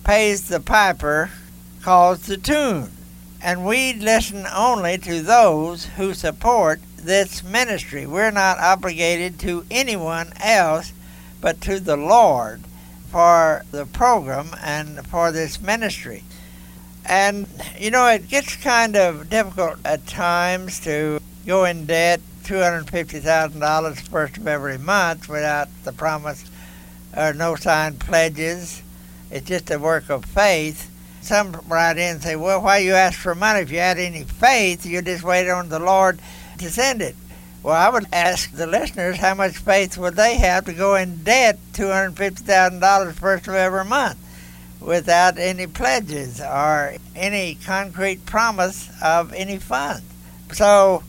pays 0.03 0.47
the 0.47 0.59
piper 0.59 1.31
calls 1.81 2.27
the 2.27 2.37
tune. 2.37 2.91
And 3.41 3.65
we 3.65 3.93
listen 3.93 4.45
only 4.45 4.99
to 4.99 5.23
those 5.23 5.85
who 5.85 6.13
support 6.13 6.81
this 7.07 7.41
ministry. 7.41 8.05
We're 8.05 8.31
not 8.31 8.59
obligated 8.59 9.39
to 9.39 9.65
anyone 9.71 10.33
else 10.41 10.91
but 11.39 11.61
to 11.61 11.79
the 11.79 11.95
Lord 11.95 12.61
for 13.09 13.63
the 13.71 13.85
program 13.85 14.49
and 14.61 15.07
for 15.07 15.31
this 15.31 15.61
ministry. 15.61 16.23
And, 17.05 17.47
you 17.79 17.91
know, 17.91 18.07
it 18.07 18.27
gets 18.27 18.57
kind 18.57 18.97
of 18.97 19.29
difficult 19.29 19.79
at 19.85 20.05
times 20.05 20.81
to 20.81 21.21
go 21.45 21.63
in 21.63 21.85
debt 21.85 22.19
$250,000 22.43 23.97
first 24.09 24.37
of 24.37 24.45
every 24.45 24.77
month 24.77 25.29
without 25.29 25.69
the 25.85 25.93
promise 25.93 26.43
or 27.15 27.33
no 27.33 27.55
signed 27.55 28.01
pledges. 28.01 28.81
It's 29.31 29.47
just 29.47 29.71
a 29.71 29.79
work 29.79 30.09
of 30.09 30.25
faith. 30.25 30.91
Some 31.21 31.61
write 31.67 31.97
in 31.97 32.15
and 32.15 32.21
say, 32.21 32.35
well, 32.35 32.61
why 32.61 32.79
you 32.79 32.91
ask 32.91 33.17
for 33.17 33.33
money? 33.33 33.61
If 33.61 33.71
you 33.71 33.79
had 33.79 33.97
any 33.97 34.23
faith, 34.23 34.85
you 34.85 35.01
just 35.01 35.23
wait 35.23 35.49
on 35.49 35.69
the 35.69 35.79
Lord 35.79 36.19
to 36.57 36.69
send 36.69 37.01
it. 37.01 37.15
Well, 37.63 37.75
I 37.75 37.89
would 37.89 38.05
ask 38.13 38.51
the 38.51 38.67
listeners 38.67 39.17
how 39.17 39.33
much 39.33 39.57
faith 39.57 39.97
would 39.97 40.15
they 40.15 40.37
have 40.37 40.65
to 40.65 40.73
go 40.73 40.95
in 40.95 41.23
debt 41.23 41.59
$250,000 41.73 43.13
first 43.13 43.47
of 43.47 43.55
every 43.55 43.85
month 43.85 44.17
without 44.79 45.37
any 45.37 45.67
pledges 45.67 46.39
or 46.39 46.95
any 47.15 47.55
concrete 47.55 48.25
promise 48.25 48.89
of 49.01 49.33
any 49.33 49.57
funds. 49.57 50.05
So 50.53 51.03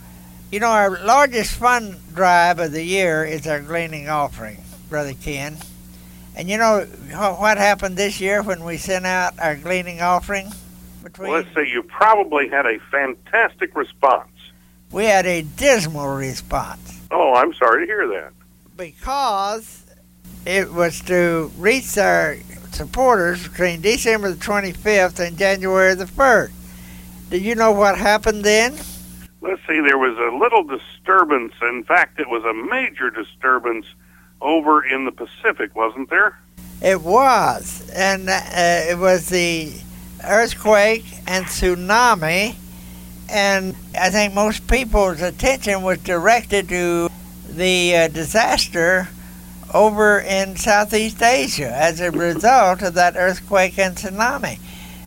you 0.50 0.60
know, 0.60 0.68
our 0.68 1.04
largest 1.04 1.54
fund 1.54 1.96
drive 2.14 2.58
of 2.58 2.72
the 2.72 2.82
year 2.82 3.24
is 3.24 3.46
our 3.46 3.60
gleaning 3.60 4.08
offering, 4.08 4.62
Brother 4.88 5.12
Ken. 5.12 5.58
And 6.34 6.48
you 6.48 6.56
know 6.56 6.86
what 7.38 7.58
happened 7.58 7.96
this 7.96 8.20
year 8.20 8.42
when 8.42 8.64
we 8.64 8.76
sent 8.78 9.04
out 9.04 9.38
our 9.38 9.56
gleaning 9.56 10.00
offering? 10.00 10.52
Between 11.02 11.30
well, 11.30 11.40
let's 11.42 11.54
say 11.54 11.68
you 11.68 11.82
probably 11.82 12.48
had 12.48 12.64
a 12.64 12.78
fantastic 12.90 13.76
response. 13.76 14.30
We 14.90 15.04
had 15.04 15.26
a 15.26 15.42
dismal 15.42 16.08
response. 16.08 17.00
Oh, 17.10 17.34
I'm 17.34 17.52
sorry 17.54 17.86
to 17.86 17.86
hear 17.86 18.08
that. 18.08 18.32
Because 18.76 19.84
it 20.46 20.72
was 20.72 21.00
to 21.02 21.50
reach 21.58 21.98
our 21.98 22.36
supporters 22.72 23.46
between 23.48 23.80
December 23.80 24.30
the 24.30 24.36
25th 24.36 25.26
and 25.26 25.36
January 25.36 25.94
the 25.94 26.04
1st. 26.04 26.52
Did 27.30 27.42
you 27.42 27.54
know 27.54 27.72
what 27.72 27.98
happened 27.98 28.44
then? 28.44 28.74
Let's 29.40 29.60
see, 29.68 29.80
there 29.80 29.98
was 29.98 30.16
a 30.16 30.36
little 30.36 30.64
disturbance. 30.64 31.52
In 31.62 31.84
fact, 31.84 32.18
it 32.18 32.28
was 32.28 32.44
a 32.44 32.54
major 32.54 33.10
disturbance 33.10 33.86
over 34.40 34.84
in 34.84 35.04
the 35.04 35.12
Pacific, 35.12 35.74
wasn't 35.76 36.08
there? 36.10 36.38
It 36.80 37.02
was. 37.02 37.88
And 37.94 38.28
uh, 38.28 38.40
it 38.54 38.98
was 38.98 39.28
the 39.28 39.72
earthquake 40.24 41.04
and 41.26 41.44
tsunami. 41.44 42.54
And 43.28 43.76
I 43.98 44.10
think 44.10 44.34
most 44.34 44.66
people's 44.68 45.20
attention 45.20 45.82
was 45.82 45.98
directed 45.98 46.68
to 46.70 47.10
the 47.48 47.96
uh, 47.96 48.08
disaster 48.08 49.08
over 49.74 50.20
in 50.20 50.56
Southeast 50.56 51.22
Asia 51.22 51.70
as 51.70 52.00
a 52.00 52.10
result 52.10 52.82
of 52.82 52.94
that 52.94 53.16
earthquake 53.16 53.78
and 53.78 53.96
tsunami. 53.96 54.58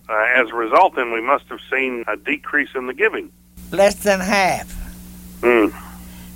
Uh, 0.07 0.27
as 0.35 0.49
a 0.49 0.55
result, 0.55 0.95
then, 0.95 1.11
we 1.11 1.21
must 1.21 1.45
have 1.45 1.61
seen 1.71 2.03
a 2.07 2.17
decrease 2.17 2.69
in 2.75 2.85
the 2.85 2.93
giving. 2.93 3.31
Less 3.71 3.95
than 3.95 4.19
half. 4.19 4.75
Mm. 5.41 5.73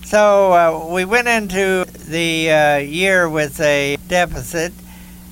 So 0.05 0.53
uh, 0.53 0.93
we 0.93 1.03
went 1.03 1.27
into 1.27 1.85
the 2.07 2.51
uh, 2.51 2.77
year 2.77 3.29
with 3.29 3.59
a 3.59 3.97
deficit, 4.07 4.71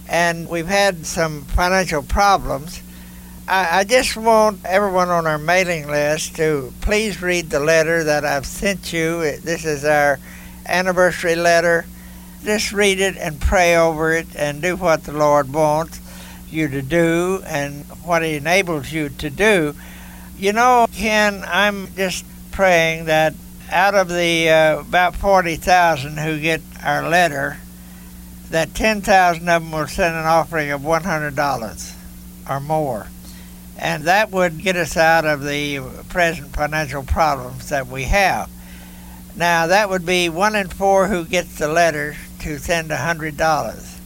and 0.09 0.49
we've 0.49 0.67
had 0.67 1.05
some 1.05 1.43
financial 1.43 2.03
problems. 2.03 2.81
I, 3.47 3.79
I 3.79 3.83
just 3.83 4.15
want 4.15 4.63
everyone 4.63 5.09
on 5.09 5.27
our 5.27 5.37
mailing 5.37 5.87
list 5.87 6.37
to 6.37 6.73
please 6.79 7.21
read 7.21 7.49
the 7.49 7.59
letter 7.59 8.05
that 8.05 8.23
I've 8.23 8.45
sent 8.45 8.93
you. 8.93 9.19
This 9.37 9.65
is 9.65 9.83
our 9.83 10.17
anniversary 10.65 11.35
letter. 11.35 11.85
Just 12.45 12.71
read 12.71 13.01
it 13.01 13.17
and 13.17 13.41
pray 13.41 13.75
over 13.75 14.13
it 14.13 14.27
and 14.35 14.61
do 14.61 14.77
what 14.77 15.03
the 15.03 15.11
Lord 15.11 15.51
wants 15.51 15.99
you 16.49 16.69
to 16.69 16.81
do 16.81 17.43
and 17.45 17.83
what 18.05 18.23
He 18.23 18.35
enables 18.35 18.93
you 18.93 19.09
to 19.09 19.29
do. 19.29 19.75
You 20.37 20.53
know, 20.53 20.87
Ken, 20.93 21.43
I'm 21.45 21.93
just 21.95 22.25
praying 22.51 23.05
that 23.05 23.33
out 23.69 23.93
of 23.93 24.07
the 24.07 24.49
uh, 24.49 24.79
about 24.79 25.15
40,000 25.17 26.17
who 26.17 26.39
get 26.39 26.61
our 26.81 27.09
letter, 27.09 27.57
that 28.51 28.73
10,000 28.73 29.41
of 29.49 29.63
them 29.63 29.71
will 29.71 29.87
send 29.87 30.15
an 30.15 30.25
offering 30.25 30.71
of 30.71 30.81
$100 30.81 31.95
or 32.49 32.59
more. 32.61 33.07
And 33.83 34.05
that 34.05 34.31
would 34.31 34.59
get 34.59 34.77
us 34.77 34.95
out 34.95 35.25
of 35.25 35.43
the 35.43 35.81
present 36.07 36.55
financial 36.55 37.03
problems 37.03 37.67
that 37.67 37.85
we 37.85 38.03
have. 38.03 38.49
Now, 39.35 39.67
that 39.67 39.89
would 39.89 40.05
be 40.05 40.29
one 40.29 40.55
in 40.55 40.69
four 40.69 41.09
who 41.09 41.25
gets 41.25 41.57
the 41.57 41.67
letter 41.67 42.15
to 42.39 42.59
send 42.59 42.91
$100. 42.91 43.99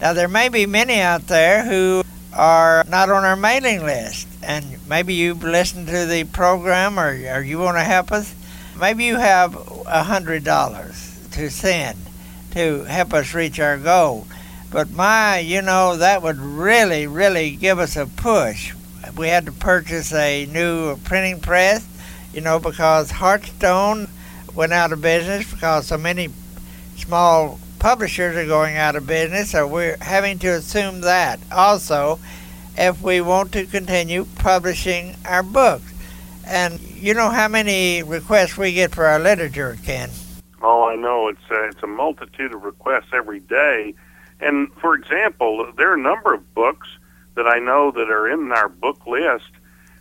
Now, 0.00 0.12
there 0.14 0.26
may 0.26 0.48
be 0.48 0.66
many 0.66 1.00
out 1.00 1.28
there 1.28 1.64
who 1.64 2.02
are 2.32 2.82
not 2.88 3.08
on 3.08 3.22
our 3.22 3.36
mailing 3.36 3.84
list, 3.84 4.26
and 4.42 4.84
maybe 4.88 5.14
you've 5.14 5.44
listened 5.44 5.86
to 5.86 6.06
the 6.06 6.24
program 6.24 6.98
or, 6.98 7.10
or 7.32 7.40
you 7.40 7.60
want 7.60 7.76
to 7.76 7.84
help 7.84 8.10
us. 8.10 8.34
Maybe 8.80 9.04
you 9.04 9.14
have 9.14 9.52
$100 9.52 11.30
to 11.34 11.50
send 11.50 11.98
to 12.50 12.82
help 12.82 13.14
us 13.14 13.32
reach 13.32 13.60
our 13.60 13.78
goal. 13.78 14.26
But 14.72 14.90
my, 14.90 15.38
you 15.38 15.62
know, 15.62 15.96
that 15.96 16.20
would 16.20 16.38
really, 16.38 17.06
really 17.06 17.54
give 17.54 17.78
us 17.78 17.96
a 17.96 18.06
push. 18.06 18.72
We 19.16 19.28
had 19.28 19.46
to 19.46 19.52
purchase 19.52 20.12
a 20.12 20.46
new 20.46 20.96
printing 20.98 21.40
press, 21.40 21.86
you 22.32 22.40
know, 22.40 22.58
because 22.58 23.10
Hearthstone 23.10 24.08
went 24.54 24.72
out 24.72 24.92
of 24.92 25.00
business 25.00 25.50
because 25.50 25.86
so 25.86 25.98
many 25.98 26.28
small 26.96 27.58
publishers 27.78 28.36
are 28.36 28.46
going 28.46 28.76
out 28.76 28.96
of 28.96 29.06
business, 29.06 29.50
so 29.50 29.66
we're 29.66 29.96
having 30.00 30.38
to 30.38 30.48
assume 30.48 31.00
that 31.00 31.40
also 31.50 32.18
if 32.76 33.00
we 33.02 33.20
want 33.20 33.52
to 33.52 33.66
continue 33.66 34.24
publishing 34.36 35.16
our 35.24 35.42
books. 35.42 35.92
And 36.46 36.80
you 36.80 37.14
know 37.14 37.30
how 37.30 37.48
many 37.48 38.02
requests 38.02 38.56
we 38.56 38.72
get 38.72 38.94
for 38.94 39.06
our 39.06 39.18
literature, 39.18 39.78
Ken? 39.84 40.10
Oh, 40.62 40.88
I 40.88 40.96
know. 40.96 41.28
It's 41.28 41.50
a, 41.50 41.68
it's 41.68 41.82
a 41.82 41.86
multitude 41.86 42.54
of 42.54 42.64
requests 42.64 43.10
every 43.12 43.40
day. 43.40 43.94
And 44.40 44.72
for 44.74 44.94
example, 44.94 45.70
there 45.76 45.90
are 45.90 45.94
a 45.94 46.00
number 46.00 46.34
of 46.34 46.54
books 46.54 46.88
that 47.34 47.46
I 47.46 47.58
know 47.58 47.90
that 47.92 48.10
are 48.10 48.28
in 48.28 48.52
our 48.52 48.68
book 48.68 49.06
list 49.06 49.50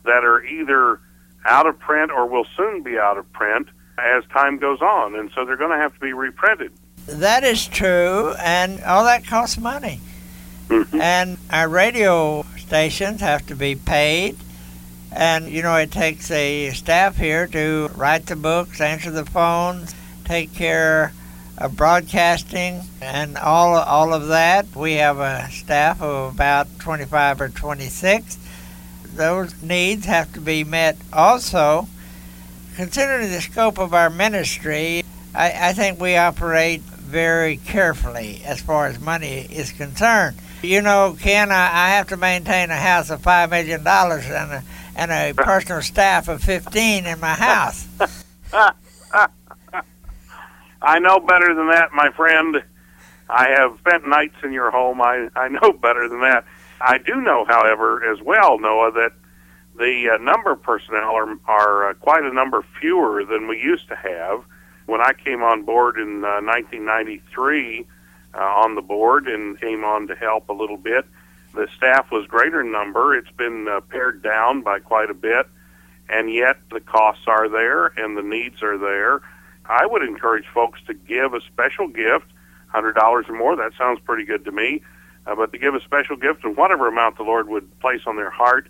that 0.04 0.24
are 0.24 0.44
either 0.44 1.00
out 1.46 1.68
of 1.68 1.80
print 1.80 2.12
or 2.12 2.28
will 2.28 2.46
soon 2.58 2.84
be 2.84 2.98
out 2.98 3.18
of 3.18 3.32
print 3.32 3.68
as 3.98 4.24
time 4.34 4.58
goes 4.58 4.82
on. 4.82 5.16
And 5.16 5.32
so 5.36 5.46
they're 5.46 5.58
going 5.58 5.72
to 5.72 5.78
have 5.78 5.94
to 5.94 6.00
be 6.00 6.14
reprinted. 6.14 6.72
That 7.06 7.44
is 7.44 7.68
true, 7.68 8.34
and 8.40 8.84
all 8.84 9.04
that 9.06 9.26
costs 9.26 9.58
money. 9.58 10.00
Mm-hmm. 10.68 11.02
And 11.02 11.38
our 11.50 11.68
radio 11.68 12.46
stations 12.58 13.22
have 13.22 13.48
to 13.48 13.56
be 13.56 13.76
paid. 13.76 14.38
And, 15.12 15.50
you 15.50 15.64
know, 15.64 15.76
it 15.76 15.92
takes 15.92 16.30
a 16.30 16.70
staff 16.72 17.18
here 17.18 17.48
to 17.48 17.90
write 17.96 18.28
the 18.28 18.36
books, 18.36 18.80
answer 18.80 19.10
the 19.10 19.26
phones, 19.26 19.96
take 20.24 20.54
care 20.54 21.14
of 21.60 21.76
broadcasting, 21.76 22.82
and 23.02 23.38
all, 23.38 23.76
all 23.76 24.14
of 24.14 24.28
that. 24.28 24.74
We 24.76 24.94
have 24.94 25.20
a 25.20 25.50
staff 25.52 26.02
of 26.02 26.34
about 26.34 26.80
25 26.80 27.42
or 27.42 27.50
26. 27.50 28.38
Those 29.14 29.62
needs 29.62 30.06
have 30.06 30.32
to 30.34 30.42
be 30.42 30.64
met 30.64 30.98
also. 31.12 31.88
Considering 32.76 33.30
the 33.30 33.42
scope 33.42 33.78
of 33.78 33.94
our 33.94 34.10
ministry, 34.10 35.04
I, 35.36 35.70
I 35.70 35.74
think 35.74 36.00
we 36.00 36.16
operate 36.16 36.82
very 36.82 37.58
carefully 37.58 38.42
as 38.46 38.62
far 38.62 38.88
as 38.88 39.00
money 39.00 39.40
is 39.52 39.74
concerned. 39.74 40.38
You 40.62 40.82
know, 40.82 41.18
Ken, 41.20 41.52
I, 41.52 41.66
I 41.66 41.90
have 41.90 42.08
to 42.10 42.18
maintain 42.18 42.70
a 42.70 42.78
house 42.78 43.10
of 43.10 43.22
$5 43.22 43.50
million 43.50 43.86
and 43.86 44.52
a, 44.52 44.64
and 44.96 45.12
a 45.12 45.34
personal 45.34 45.82
staff 45.82 46.30
of 46.30 46.42
15 46.42 47.06
in 47.06 47.20
my 47.20 47.34
house. 47.34 47.88
I 50.82 51.00
know 51.00 51.20
better 51.20 51.54
than 51.54 51.70
that, 51.70 51.92
my 51.94 52.10
friend. 52.12 52.64
I 53.30 53.50
have 53.50 53.78
spent 53.80 54.08
nights 54.08 54.36
in 54.44 54.54
your 54.54 54.72
home. 54.72 55.02
I, 55.02 55.30
I 55.36 55.50
know 55.50 55.72
better 55.82 56.08
than 56.08 56.22
that. 56.22 56.46
I 56.82 56.98
do 56.98 57.22
know, 57.22 57.46
however, 57.46 58.04
as 58.12 58.22
well, 58.22 58.58
Noah, 58.60 58.92
that 58.94 59.12
the 59.78 60.12
uh, 60.14 60.18
number 60.18 60.52
of 60.52 60.64
personnel 60.64 61.16
are, 61.16 61.38
are 61.46 61.90
uh, 61.90 61.94
quite 61.96 62.24
a 62.24 62.34
number 62.34 62.64
fewer 62.80 63.24
than 63.26 63.48
we 63.48 63.62
used 63.62 63.88
to 63.90 63.96
have. 63.96 64.44
When 64.86 65.02
I 65.02 65.14
came 65.14 65.44
on 65.44 65.64
board 65.64 65.98
in 65.98 66.24
uh, 66.24 66.42
1993 66.42 67.86
uh, 68.34 68.38
on 68.38 68.76
the 68.76 68.82
board 68.82 69.28
and 69.28 69.60
came 69.60 69.84
on 69.84 70.08
to 70.08 70.16
help 70.16 70.50
a 70.50 70.54
little 70.54 70.78
bit, 70.78 71.06
the 71.54 71.68
staff 71.76 72.12
was 72.12 72.26
greater 72.28 72.62
in 72.62 72.72
number. 72.72 73.16
It's 73.16 73.32
been 73.32 73.68
uh, 73.68 73.82
pared 73.82 74.22
down 74.24 74.62
by 74.62 74.80
quite 74.80 75.10
a 75.10 75.14
bit, 75.14 75.48
and 76.10 76.34
yet 76.34 76.58
the 76.72 76.80
costs 76.80 77.26
are 77.28 77.50
there 77.50 77.88
and 77.88 78.18
the 78.18 78.24
needs 78.24 78.64
are 78.64 78.78
there. 78.78 79.22
I 79.70 79.86
would 79.86 80.02
encourage 80.02 80.48
folks 80.48 80.82
to 80.88 80.96
give 80.96 81.36
a 81.36 81.42
special 81.42 81.88
gift, 81.88 82.26
$100 82.74 83.30
or 83.30 83.34
more. 83.34 83.56
That 83.56 83.74
sounds 83.78 84.00
pretty 84.04 84.26
good 84.26 84.44
to 84.46 84.52
me. 84.52 84.82
Uh, 85.28 85.36
but 85.36 85.54
to 85.54 85.60
give 85.60 85.76
a 85.76 85.82
special 85.82 86.16
gift 86.16 86.44
and 86.44 86.58
whatever 86.58 86.88
amount 86.88 87.18
the 87.18 87.24
Lord 87.24 87.48
would 87.50 87.80
place 87.80 88.02
on 88.08 88.16
their 88.16 88.32
heart 88.32 88.68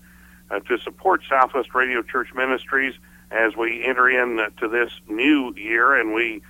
uh, 0.52 0.60
to 0.60 0.78
support 0.78 1.22
Southwest 1.30 1.74
Radio 1.74 2.02
Church 2.02 2.34
Ministries 2.36 2.96
as 3.32 3.56
we 3.56 3.86
enter 3.86 4.10
into 4.10 4.68
this 4.68 4.92
new 5.08 5.54
year 5.56 5.96
and 5.96 6.14
we 6.14 6.42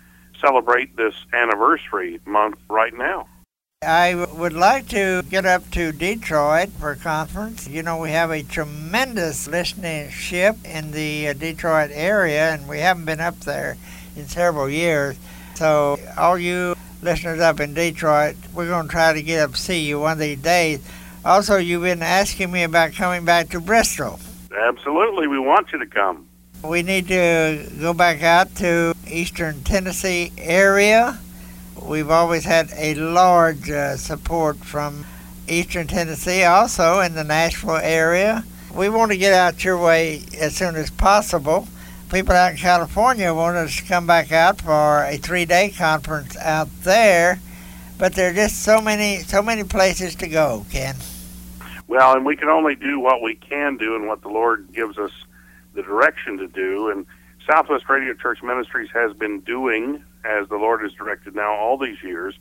celebrate 0.41 0.97
this 0.97 1.13
anniversary 1.31 2.19
month 2.25 2.57
right 2.69 2.93
now. 2.93 3.27
I 3.81 4.15
would 4.15 4.53
like 4.53 4.87
to 4.89 5.23
get 5.29 5.45
up 5.45 5.69
to 5.71 5.91
Detroit 5.91 6.69
for 6.79 6.91
a 6.91 6.95
conference. 6.97 7.67
You 7.67 7.83
know, 7.83 7.97
we 7.97 8.11
have 8.11 8.31
a 8.31 8.43
tremendous 8.43 9.47
listenership 9.47 10.65
in 10.65 10.91
the 10.91 11.29
uh, 11.29 11.33
Detroit 11.33 11.91
area, 11.93 12.53
and 12.53 12.67
we 12.67 12.79
haven't 12.79 13.05
been 13.05 13.21
up 13.21 13.39
there 13.41 13.77
in 14.15 14.27
several 14.27 14.69
years. 14.69 15.17
So, 15.55 15.99
all 16.17 16.37
you 16.37 16.75
listeners 17.01 17.39
up 17.39 17.59
in 17.59 17.73
Detroit, 17.73 18.35
we're 18.53 18.67
going 18.67 18.87
to 18.87 18.91
try 18.91 19.13
to 19.13 19.21
get 19.21 19.41
up 19.41 19.51
to 19.51 19.57
see 19.57 19.85
you 19.85 19.99
one 19.99 20.13
of 20.13 20.19
these 20.19 20.41
days. 20.41 20.79
Also, 21.23 21.57
you've 21.57 21.83
been 21.83 22.01
asking 22.01 22.51
me 22.51 22.63
about 22.63 22.93
coming 22.93 23.25
back 23.25 23.49
to 23.49 23.59
Bristol. 23.59 24.19
Absolutely, 24.57 25.27
we 25.27 25.39
want 25.39 25.71
you 25.71 25.79
to 25.79 25.85
come. 25.85 26.27
We 26.63 26.81
need 26.81 27.07
to 27.07 27.69
go 27.79 27.93
back 27.93 28.21
out 28.23 28.55
to 28.55 28.93
eastern 29.07 29.63
Tennessee 29.63 30.31
area. 30.37 31.19
We've 31.81 32.09
always 32.09 32.43
had 32.43 32.69
a 32.75 32.95
large 32.95 33.69
uh, 33.69 33.95
support 33.95 34.57
from 34.57 35.05
eastern 35.47 35.87
Tennessee, 35.87 36.43
also 36.43 36.99
in 36.99 37.15
the 37.15 37.23
Nashville 37.23 37.77
area. 37.77 38.43
We 38.73 38.89
want 38.89 39.11
to 39.11 39.17
get 39.17 39.33
out 39.33 39.63
your 39.63 39.77
way 39.77 40.23
as 40.37 40.55
soon 40.55 40.75
as 40.75 40.89
possible. 40.89 41.67
People 42.11 42.33
out 42.33 42.53
in 42.53 42.57
California 42.57 43.31
want 43.31 43.55
us 43.55 43.77
to 43.77 43.83
come 43.83 44.07
back 44.07 44.31
out 44.31 44.61
for 44.61 45.03
a 45.03 45.17
three-day 45.17 45.69
conference 45.77 46.35
out 46.37 46.67
there, 46.81 47.39
but 47.99 48.15
there 48.15 48.31
are 48.31 48.33
just 48.33 48.63
so 48.63 48.81
many, 48.81 49.19
so 49.19 49.43
many 49.43 49.63
places 49.63 50.15
to 50.15 50.27
go. 50.27 50.65
Ken. 50.71 50.95
Well, 51.87 52.15
and 52.15 52.25
we 52.25 52.35
can 52.35 52.49
only 52.49 52.73
do 52.73 52.99
what 52.99 53.21
we 53.21 53.35
can 53.35 53.77
do 53.77 53.95
and 53.95 54.07
what 54.07 54.23
the 54.23 54.29
Lord 54.29 54.69
gives 54.73 54.97
us 54.97 55.11
the 55.75 55.83
direction 55.83 56.37
to 56.39 56.47
do. 56.47 56.89
And 56.89 57.05
Southwest 57.47 57.87
Radio 57.87 58.15
Church 58.15 58.41
Ministries 58.41 58.89
has 58.91 59.13
been 59.13 59.41
doing 59.41 60.03
as 60.23 60.49
the 60.49 60.57
Lord 60.57 60.81
has 60.81 60.93
directed 60.93 61.35
now 61.35 61.53
all 61.53 61.77
these 61.77 62.01
years. 62.01 62.33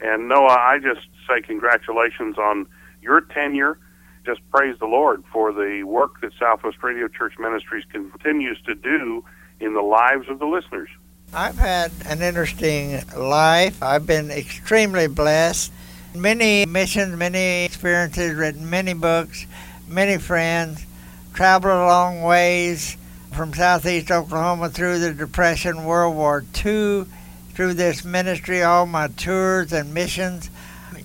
And 0.00 0.28
Noah, 0.28 0.58
I 0.60 0.78
just 0.78 1.08
say 1.28 1.40
congratulations 1.40 2.38
on 2.38 2.68
your 3.02 3.20
tenure. 3.20 3.78
Just 4.24 4.40
praise 4.50 4.78
the 4.78 4.86
Lord 4.86 5.24
for 5.32 5.52
the 5.52 5.82
work 5.82 6.20
that 6.20 6.32
Southwest 6.38 6.82
Radio 6.82 7.08
Church 7.08 7.38
Ministries 7.38 7.84
continues 7.90 8.60
to 8.62 8.74
do 8.74 9.24
in 9.58 9.74
the 9.74 9.82
lives 9.82 10.28
of 10.28 10.38
the 10.38 10.46
listeners. 10.46 10.88
I've 11.34 11.58
had 11.58 11.90
an 12.06 12.20
interesting 12.20 13.02
life. 13.16 13.82
I've 13.82 14.06
been 14.06 14.30
extremely 14.30 15.06
blessed. 15.06 15.72
Many 16.14 16.66
missions, 16.66 17.16
many 17.16 17.64
experiences, 17.64 18.34
written 18.34 18.68
many 18.68 18.92
books, 18.92 19.46
many 19.88 20.18
friends, 20.18 20.84
traveled 21.32 21.72
a 21.72 21.86
long 21.86 22.22
ways 22.22 22.98
from 23.32 23.54
southeast 23.54 24.10
Oklahoma 24.10 24.68
through 24.68 24.98
the 24.98 25.14
Depression, 25.14 25.84
World 25.84 26.14
War 26.14 26.44
II, 26.64 27.06
through 27.54 27.74
this 27.74 28.04
ministry, 28.04 28.62
all 28.62 28.84
my 28.86 29.08
tours 29.08 29.72
and 29.72 29.94
missions. 29.94 30.50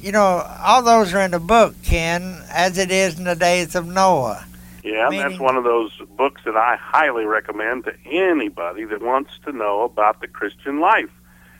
You 0.01 0.12
know, 0.12 0.45
all 0.63 0.83
those 0.83 1.13
are 1.13 1.21
in 1.21 1.31
the 1.31 1.39
book, 1.39 1.75
Ken, 1.83 2.43
as 2.51 2.77
it 2.77 2.91
is 2.91 3.17
in 3.17 3.25
the 3.25 3.36
days 3.36 3.75
of 3.75 3.88
Noah. 3.88 4.45
Yeah, 4.83 5.10
Meaning, 5.10 5.27
that's 5.27 5.39
one 5.39 5.57
of 5.57 5.63
those 5.63 5.91
books 6.15 6.41
that 6.45 6.55
I 6.55 6.77
highly 6.79 7.25
recommend 7.25 7.86
to 7.86 7.93
anybody 8.05 8.86
that 8.86 9.01
wants 9.01 9.31
to 9.45 9.51
know 9.51 9.81
about 9.81 10.21
the 10.21 10.27
Christian 10.27 10.79
life. 10.79 11.10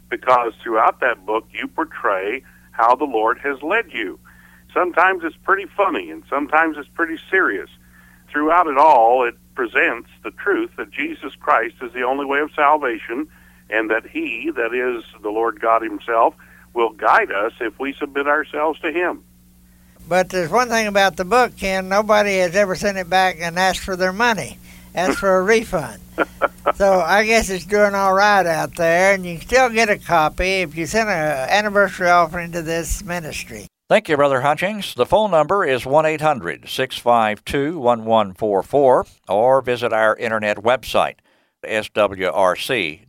Because 0.10 0.54
throughout 0.64 1.02
that 1.02 1.26
book, 1.26 1.46
you 1.52 1.68
portray 1.68 2.44
how 2.72 2.96
the 2.96 3.04
Lord 3.04 3.40
has 3.40 3.62
led 3.62 3.92
you. 3.92 4.20
Sometimes 4.74 5.24
it's 5.24 5.36
pretty 5.44 5.66
funny, 5.66 6.12
and 6.12 6.24
sometimes 6.30 6.78
it's 6.78 6.88
pretty 6.90 7.20
serious. 7.30 7.70
Throughout 8.30 8.68
it 8.68 8.78
all, 8.78 9.28
it 9.28 9.36
presents 9.56 10.10
the 10.24 10.32
truth 10.32 10.72
that 10.78 10.92
Jesus 10.92 11.34
Christ 11.36 11.76
is 11.82 11.92
the 11.94 12.04
only 12.04 12.26
way 12.26 12.40
of 12.40 12.52
salvation 12.54 13.28
and 13.70 13.90
that 13.90 14.06
He, 14.06 14.52
that 14.56 14.74
is 14.74 15.04
the 15.22 15.30
Lord 15.30 15.60
God 15.60 15.82
Himself, 15.82 16.36
will 16.78 16.92
guide 16.92 17.32
us 17.32 17.52
if 17.60 17.78
we 17.80 17.92
submit 17.94 18.28
ourselves 18.28 18.80
to 18.82 18.92
Him. 18.92 19.24
But 20.08 20.30
there's 20.30 20.52
one 20.52 20.70
thing 20.70 20.88
about 20.88 21.18
the 21.18 21.26
book, 21.26 21.58
Ken. 21.58 21.90
Nobody 21.90 22.38
has 22.38 22.56
ever 22.56 22.76
sent 22.76 22.98
it 22.98 23.10
back 23.10 23.38
and 23.42 23.58
asked 23.60 23.82
for 23.82 23.98
their 23.98 24.14
money, 24.14 24.60
asked 24.96 25.18
for 25.18 25.38
a 25.38 25.42
refund. 25.56 26.02
so 26.76 27.02
I 27.02 27.26
guess 27.26 27.50
it's 27.50 27.66
doing 27.66 27.96
all 27.96 28.14
right 28.14 28.46
out 28.46 28.76
there, 28.76 29.16
and 29.16 29.26
you 29.26 29.40
can 29.40 29.48
still 29.48 29.70
get 29.70 29.90
a 29.90 29.98
copy 29.98 30.62
if 30.62 30.78
you 30.78 30.86
send 30.86 31.10
an 31.10 31.50
anniversary 31.50 32.10
offering 32.10 32.52
to 32.54 32.62
this 32.62 33.04
ministry. 33.04 33.68
Thank 33.90 34.08
you, 34.08 34.16
Brother 34.16 34.42
Hutchings. 34.42 34.94
The 34.94 35.06
phone 35.06 35.32
number 35.32 35.66
is 35.66 35.86
1 35.86 36.06
800 36.06 36.70
652 36.70 37.80
1144 37.80 39.06
or 39.30 39.62
visit 39.62 39.92
our 39.94 40.16
internet 40.18 40.58
website, 40.58 41.16
swrc.com. 41.66 43.02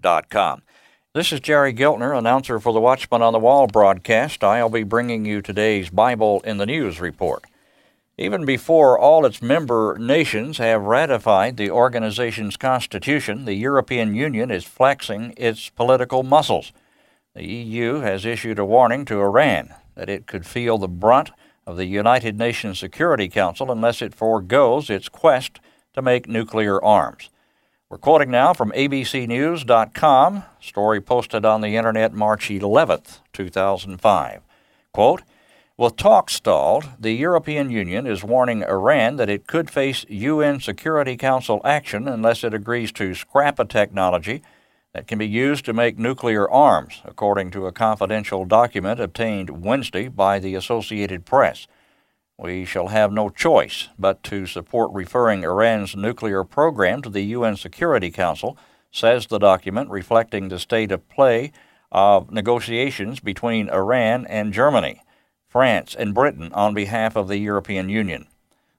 This 1.19 1.33
is 1.33 1.41
Jerry 1.41 1.75
Giltner, 1.75 2.17
announcer 2.17 2.61
for 2.61 2.73
the 2.73 2.79
Watchman 2.79 3.23
on 3.23 3.33
the 3.33 3.41
Wall 3.41 3.67
broadcast. 3.67 4.45
I'll 4.45 4.69
be 4.69 4.85
bringing 4.85 5.25
you 5.25 5.43
today's 5.43 5.91
Bible 5.91 6.41
in 6.45 6.59
the 6.59 6.67
News 6.67 7.01
report. 7.01 7.43
Even 8.17 8.45
before 8.45 8.97
all 8.97 9.27
its 9.27 9.43
member 9.43 9.97
nations 9.99 10.59
have 10.59 10.83
ratified 10.83 11.57
the 11.57 11.73
organization's 11.73 12.57
constitution, 12.57 13.47
the 13.47 13.55
European 13.55 14.15
Union 14.15 14.53
is 14.53 14.63
flexing 14.63 15.35
its 15.37 15.71
political 15.71 16.23
muscles. 16.23 16.71
The 17.35 17.45
EU 17.45 17.95
has 17.95 18.25
issued 18.25 18.61
a 18.61 18.65
warning 18.65 19.05
to 19.07 19.21
Iran 19.21 19.75
that 19.97 20.09
it 20.09 20.29
could 20.29 20.47
feel 20.47 20.79
the 20.79 20.87
brunt 20.87 21.33
of 21.67 21.77
the 21.77 21.87
United 21.87 22.39
Nations 22.39 22.79
Security 22.79 23.29
Council 23.29 23.73
unless 23.73 24.03
it 24.03 24.15
foregoes 24.15 24.89
its 24.89 25.09
quest 25.09 25.59
to 25.95 26.01
make 26.01 26.29
nuclear 26.29 26.81
arms. 26.81 27.29
We're 27.91 27.97
quoting 27.97 28.31
now 28.31 28.53
from 28.53 28.71
abcnews.com, 28.73 30.43
story 30.61 31.01
posted 31.01 31.47
on 31.47 31.63
the 31.63 31.75
internet 31.75 32.13
March 32.13 32.51
11, 32.51 33.01
2005. 33.33 34.43
Quote, 34.93 35.23
with 35.79 35.97
talks 35.97 36.35
stalled, 36.35 36.85
the 37.01 37.13
European 37.13 37.71
Union 37.71 38.07
is 38.07 38.23
warning 38.23 38.63
Iran 38.63 39.17
that 39.17 39.31
it 39.31 39.47
could 39.47 39.71
face 39.71 40.05
UN 40.11 40.61
Security 40.61 41.17
Council 41.17 41.63
action 41.65 42.07
unless 42.07 42.45
it 42.45 42.53
agrees 42.53 42.93
to 42.93 43.15
scrap 43.15 43.59
a 43.59 43.65
technology 43.65 44.43
that 44.93 45.07
can 45.07 45.17
be 45.17 45.27
used 45.27 45.65
to 45.65 45.73
make 45.73 45.99
nuclear 45.99 46.47
arms, 46.51 47.01
according 47.07 47.53
to 47.53 47.65
a 47.67 47.73
confidential 47.73 48.45
document 48.45 49.01
obtained 49.01 49.65
Wednesday 49.65 50.09
by 50.09 50.39
the 50.39 50.55
Associated 50.55 51.25
Press. 51.25 51.67
We 52.41 52.65
shall 52.65 52.89
have 52.89 53.13
no 53.13 53.31
choice 53.31 53.89
but 53.99 54.23
to 54.25 54.47
support 54.47 54.93
referring 54.93 55.43
Iran's 55.43 55.97
nuclear 55.97 56.45
program 56.45 57.03
to 57.03 57.11
the 57.11 57.23
UN 57.23 57.57
Security 57.57 58.13
Council, 58.13 58.57
says 58.93 59.27
the 59.27 59.41
document, 59.41 59.91
reflecting 59.91 60.49
the 60.49 60.61
state 60.61 60.93
of 60.93 61.09
play 61.09 61.51
of 61.91 62.31
negotiations 62.31 63.19
between 63.19 63.69
Iran 63.69 64.25
and 64.27 64.53
Germany, 64.53 65.03
France, 65.49 65.97
and 65.97 66.15
Britain 66.15 66.53
on 66.53 66.75
behalf 66.75 67.17
of 67.17 67.27
the 67.27 67.39
European 67.39 67.89
Union. 67.89 68.29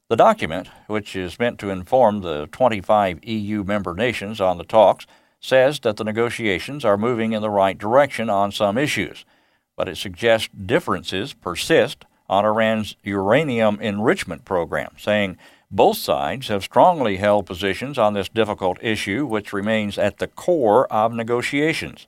The 0.08 0.15
document, 0.15 0.69
which 0.88 1.13
is 1.13 1.38
meant 1.38 1.60
to 1.60 1.69
inform 1.69 2.22
the 2.22 2.48
25 2.54 3.19
EU 3.26 3.65
member 3.65 3.93
nations 3.93 4.39
on 4.39 4.58
the 4.58 4.63
talks, 4.63 5.06
says 5.41 5.82
that 5.82 5.98
the 5.98 6.06
negotiations 6.06 6.86
are 6.86 6.98
moving 6.98 7.34
in 7.34 7.41
the 7.41 7.50
right 7.50 7.78
direction 7.78 8.30
on 8.30 8.54
some 8.54 8.78
issues, 8.78 9.26
but 9.76 9.89
it 9.89 9.98
suggests 9.98 10.48
differences 10.48 11.34
persist 11.34 12.06
on 12.29 12.45
Iran's 12.45 12.95
uranium 13.03 13.79
enrichment 13.81 14.45
program, 14.45 14.91
saying 14.97 15.37
both 15.71 15.97
sides 15.97 16.47
have 16.47 16.63
strongly 16.63 17.17
held 17.17 17.45
positions 17.45 17.97
on 17.97 18.13
this 18.13 18.29
difficult 18.29 18.77
issue, 18.81 19.25
which 19.25 19.53
remains 19.53 19.97
at 19.97 20.17
the 20.17 20.27
core 20.27 20.91
of 20.91 21.13
negotiations. 21.13 22.07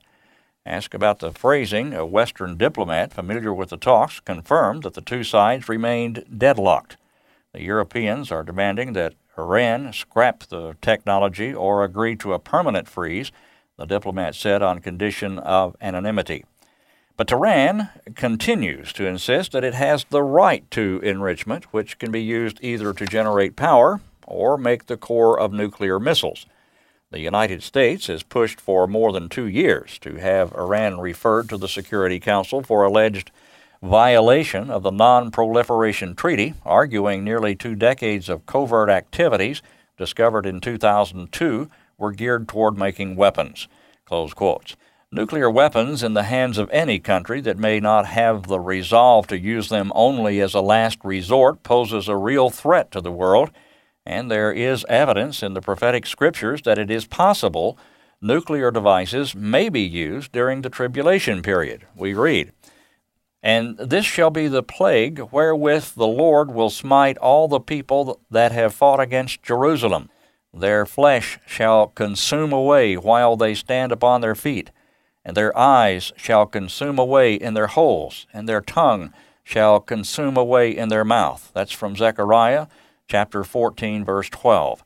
Asked 0.64 0.94
about 0.94 1.18
the 1.18 1.32
phrasing, 1.32 1.92
a 1.92 2.06
Western 2.06 2.56
diplomat 2.56 3.12
familiar 3.12 3.52
with 3.52 3.70
the 3.70 3.76
talks 3.76 4.20
confirmed 4.20 4.84
that 4.84 4.94
the 4.94 5.00
two 5.00 5.24
sides 5.24 5.68
remained 5.68 6.24
deadlocked. 6.36 6.96
The 7.52 7.62
Europeans 7.62 8.30
are 8.30 8.42
demanding 8.42 8.92
that 8.92 9.14
Iran 9.36 9.92
scrap 9.92 10.44
the 10.44 10.76
technology 10.80 11.52
or 11.54 11.84
agree 11.84 12.16
to 12.16 12.32
a 12.32 12.38
permanent 12.38 12.88
freeze, 12.88 13.32
the 13.76 13.86
diplomat 13.86 14.34
said 14.34 14.62
on 14.62 14.80
condition 14.80 15.38
of 15.38 15.76
anonymity. 15.80 16.44
But 17.16 17.28
Tehran 17.28 17.90
continues 18.14 18.92
to 18.94 19.06
insist 19.06 19.52
that 19.52 19.64
it 19.64 19.74
has 19.74 20.04
the 20.04 20.22
right 20.22 20.68
to 20.70 21.00
enrichment, 21.02 21.64
which 21.72 21.98
can 21.98 22.10
be 22.10 22.22
used 22.22 22.58
either 22.62 22.92
to 22.94 23.06
generate 23.06 23.54
power 23.54 24.00
or 24.26 24.56
make 24.56 24.86
the 24.86 24.96
core 24.96 25.38
of 25.38 25.52
nuclear 25.52 26.00
missiles. 26.00 26.46
The 27.10 27.20
United 27.20 27.62
States 27.62 28.06
has 28.06 28.22
pushed 28.22 28.58
for 28.58 28.86
more 28.86 29.12
than 29.12 29.28
two 29.28 29.46
years 29.46 29.98
to 29.98 30.14
have 30.14 30.54
Iran 30.54 30.98
referred 30.98 31.50
to 31.50 31.58
the 31.58 31.68
Security 31.68 32.18
Council 32.18 32.62
for 32.62 32.84
alleged 32.84 33.30
violation 33.82 34.70
of 34.70 34.82
the 34.82 34.90
Non 34.90 35.30
Proliferation 35.30 36.14
Treaty, 36.14 36.54
arguing 36.64 37.22
nearly 37.22 37.54
two 37.54 37.74
decades 37.74 38.30
of 38.30 38.46
covert 38.46 38.88
activities 38.88 39.60
discovered 39.98 40.46
in 40.46 40.60
2002 40.60 41.68
were 41.98 42.12
geared 42.12 42.48
toward 42.48 42.78
making 42.78 43.16
weapons. 43.16 43.68
Close 44.06 44.32
quotes. 44.32 44.74
Nuclear 45.14 45.50
weapons 45.50 46.02
in 46.02 46.14
the 46.14 46.22
hands 46.22 46.56
of 46.56 46.70
any 46.70 46.98
country 46.98 47.42
that 47.42 47.58
may 47.58 47.80
not 47.80 48.06
have 48.06 48.46
the 48.46 48.58
resolve 48.58 49.26
to 49.26 49.38
use 49.38 49.68
them 49.68 49.92
only 49.94 50.40
as 50.40 50.54
a 50.54 50.62
last 50.62 51.00
resort 51.04 51.62
poses 51.62 52.08
a 52.08 52.16
real 52.16 52.48
threat 52.48 52.90
to 52.92 53.00
the 53.02 53.12
world, 53.12 53.50
and 54.06 54.30
there 54.30 54.50
is 54.50 54.86
evidence 54.88 55.42
in 55.42 55.52
the 55.52 55.60
prophetic 55.60 56.06
scriptures 56.06 56.62
that 56.62 56.78
it 56.78 56.90
is 56.90 57.04
possible 57.04 57.76
nuclear 58.22 58.70
devices 58.70 59.34
may 59.34 59.68
be 59.68 59.82
used 59.82 60.32
during 60.32 60.62
the 60.62 60.70
tribulation 60.70 61.42
period. 61.42 61.86
We 61.94 62.14
read, 62.14 62.52
And 63.42 63.76
this 63.76 64.06
shall 64.06 64.30
be 64.30 64.48
the 64.48 64.62
plague 64.62 65.18
wherewith 65.30 65.92
the 65.94 66.06
Lord 66.06 66.54
will 66.54 66.70
smite 66.70 67.18
all 67.18 67.48
the 67.48 67.60
people 67.60 68.18
that 68.30 68.52
have 68.52 68.74
fought 68.74 68.98
against 68.98 69.42
Jerusalem. 69.42 70.08
Their 70.54 70.86
flesh 70.86 71.38
shall 71.44 71.88
consume 71.88 72.54
away 72.54 72.96
while 72.96 73.36
they 73.36 73.52
stand 73.52 73.92
upon 73.92 74.22
their 74.22 74.34
feet 74.34 74.70
and 75.24 75.36
their 75.36 75.56
eyes 75.56 76.12
shall 76.16 76.46
consume 76.46 76.98
away 76.98 77.34
in 77.34 77.54
their 77.54 77.68
holes, 77.68 78.26
and 78.32 78.48
their 78.48 78.60
tongue 78.60 79.12
shall 79.44 79.80
consume 79.80 80.36
away 80.36 80.70
in 80.70 80.88
their 80.88 81.04
mouth. 81.04 81.50
That's 81.54 81.72
from 81.72 81.96
Zechariah 81.96 82.66
chapter 83.08 83.44
14, 83.44 84.04
verse 84.04 84.28
12. 84.28 84.84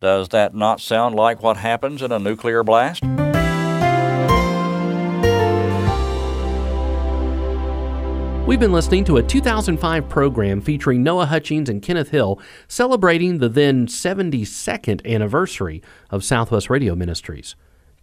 Does 0.00 0.28
that 0.28 0.54
not 0.54 0.80
sound 0.80 1.14
like 1.14 1.42
what 1.42 1.56
happens 1.56 2.02
in 2.02 2.12
a 2.12 2.18
nuclear 2.18 2.62
blast? 2.62 3.02
We've 8.46 8.60
been 8.60 8.72
listening 8.72 9.02
to 9.06 9.16
a 9.16 9.24
2005 9.24 10.08
program 10.08 10.60
featuring 10.60 11.02
Noah 11.02 11.26
Hutchings 11.26 11.68
and 11.68 11.82
Kenneth 11.82 12.10
Hill 12.10 12.40
celebrating 12.68 13.38
the 13.38 13.48
then 13.48 13.88
72nd 13.88 15.04
anniversary 15.04 15.82
of 16.10 16.22
Southwest 16.22 16.70
Radio 16.70 16.94
Ministries. 16.94 17.56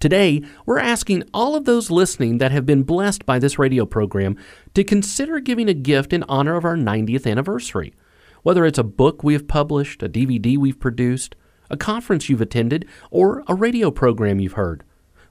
Today, 0.03 0.41
we're 0.65 0.79
asking 0.79 1.23
all 1.33 1.55
of 1.55 1.63
those 1.63 1.89
listening 1.89 2.39
that 2.39 2.51
have 2.51 2.65
been 2.65 2.83
blessed 2.83 3.25
by 3.25 3.39
this 3.39 3.57
radio 3.57 3.85
program 3.85 4.35
to 4.73 4.83
consider 4.83 5.39
giving 5.39 5.69
a 5.69 5.73
gift 5.73 6.11
in 6.11 6.23
honor 6.23 6.57
of 6.57 6.65
our 6.65 6.75
90th 6.75 7.25
anniversary. 7.25 7.93
Whether 8.41 8.65
it's 8.65 8.77
a 8.77 8.83
book 8.83 9.23
we 9.23 9.31
have 9.31 9.47
published, 9.47 10.03
a 10.03 10.09
DVD 10.09 10.57
we've 10.57 10.77
produced, 10.77 11.37
a 11.69 11.77
conference 11.77 12.27
you've 12.27 12.41
attended, 12.41 12.85
or 13.11 13.45
a 13.47 13.55
radio 13.55 13.91
program 13.91 14.41
you've 14.41 14.59
heard, 14.59 14.83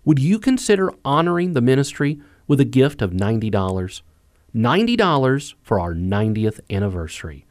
would 0.06 0.18
you 0.18 0.38
consider 0.38 0.90
honoring 1.04 1.52
the 1.52 1.60
ministry 1.60 2.22
with 2.48 2.58
a 2.58 2.64
gift 2.64 3.02
of 3.02 3.10
$90? 3.10 3.50
$90 4.54 5.54
for 5.62 5.80
our 5.80 5.92
90th 5.92 6.60
anniversary. 6.70 7.44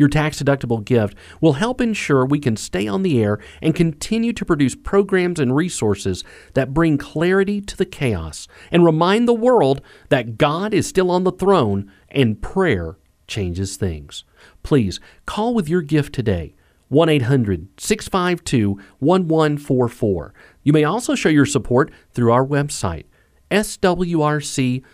Your 0.00 0.08
tax 0.08 0.42
deductible 0.42 0.82
gift 0.82 1.14
will 1.42 1.52
help 1.52 1.78
ensure 1.78 2.24
we 2.24 2.38
can 2.38 2.56
stay 2.56 2.88
on 2.88 3.02
the 3.02 3.22
air 3.22 3.38
and 3.60 3.74
continue 3.74 4.32
to 4.32 4.46
produce 4.46 4.74
programs 4.74 5.38
and 5.38 5.54
resources 5.54 6.24
that 6.54 6.72
bring 6.72 6.96
clarity 6.96 7.60
to 7.60 7.76
the 7.76 7.84
chaos 7.84 8.48
and 8.72 8.82
remind 8.82 9.28
the 9.28 9.34
world 9.34 9.82
that 10.08 10.38
God 10.38 10.72
is 10.72 10.88
still 10.88 11.10
on 11.10 11.24
the 11.24 11.30
throne 11.30 11.92
and 12.08 12.40
prayer 12.40 12.96
changes 13.26 13.76
things. 13.76 14.24
Please 14.62 15.00
call 15.26 15.52
with 15.52 15.68
your 15.68 15.82
gift 15.82 16.14
today. 16.14 16.54
1 16.88 17.10
800 17.10 17.68
652 17.78 18.80
1144. 19.00 20.34
You 20.62 20.72
may 20.72 20.84
also 20.84 21.14
show 21.14 21.28
your 21.28 21.44
support 21.44 21.92
through 22.14 22.32
our 22.32 22.46
website, 22.46 23.04
swrc.com. 23.50 24.86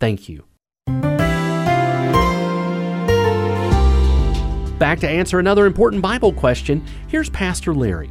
Thank 0.00 0.28
you. 0.28 0.44
Back 4.78 4.98
to 5.00 5.08
answer 5.08 5.38
another 5.38 5.66
important 5.66 6.02
Bible 6.02 6.32
question, 6.32 6.84
here's 7.06 7.30
Pastor 7.30 7.72
Larry. 7.72 8.10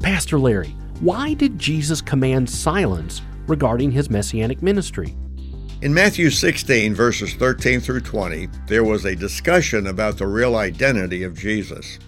Pastor 0.00 0.38
Larry, 0.38 0.76
why 1.00 1.34
did 1.34 1.58
Jesus 1.58 2.00
command 2.00 2.48
silence 2.48 3.20
regarding 3.48 3.90
his 3.90 4.08
messianic 4.08 4.62
ministry? 4.62 5.16
In 5.82 5.92
Matthew 5.92 6.30
16, 6.30 6.94
verses 6.94 7.34
13 7.34 7.80
through 7.80 8.02
20, 8.02 8.48
there 8.68 8.84
was 8.84 9.04
a 9.04 9.16
discussion 9.16 9.88
about 9.88 10.18
the 10.18 10.26
real 10.28 10.54
identity 10.54 11.24
of 11.24 11.36
Jesus. 11.36 11.98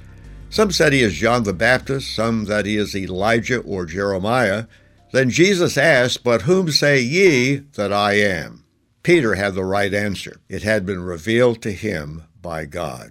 Some 0.51 0.71
said 0.71 0.93
he 0.93 1.03
is 1.03 1.15
John 1.15 1.43
the 1.43 1.53
Baptist, 1.53 2.15
some 2.15 2.45
that 2.45 2.67
he 2.67 2.77
is 2.77 2.95
Elijah 2.95 3.59
or 3.61 3.87
Jeremiah. 3.87 4.67
Then 5.13 5.31
Jesus 5.31 5.77
asked, 5.77 6.23
But 6.23 6.43
whom 6.43 6.71
say 6.71 7.01
ye 7.01 7.57
that 7.75 7.93
I 7.93 8.13
am? 8.13 8.65
Peter 9.03 9.35
had 9.35 9.55
the 9.55 9.65
right 9.65 9.93
answer. 9.93 10.41
It 10.49 10.63
had 10.63 10.87
been 10.87 11.03
revealed 11.03 11.61
to 11.63 11.73
him 11.73 12.25
by 12.41 12.67
God. 12.67 13.11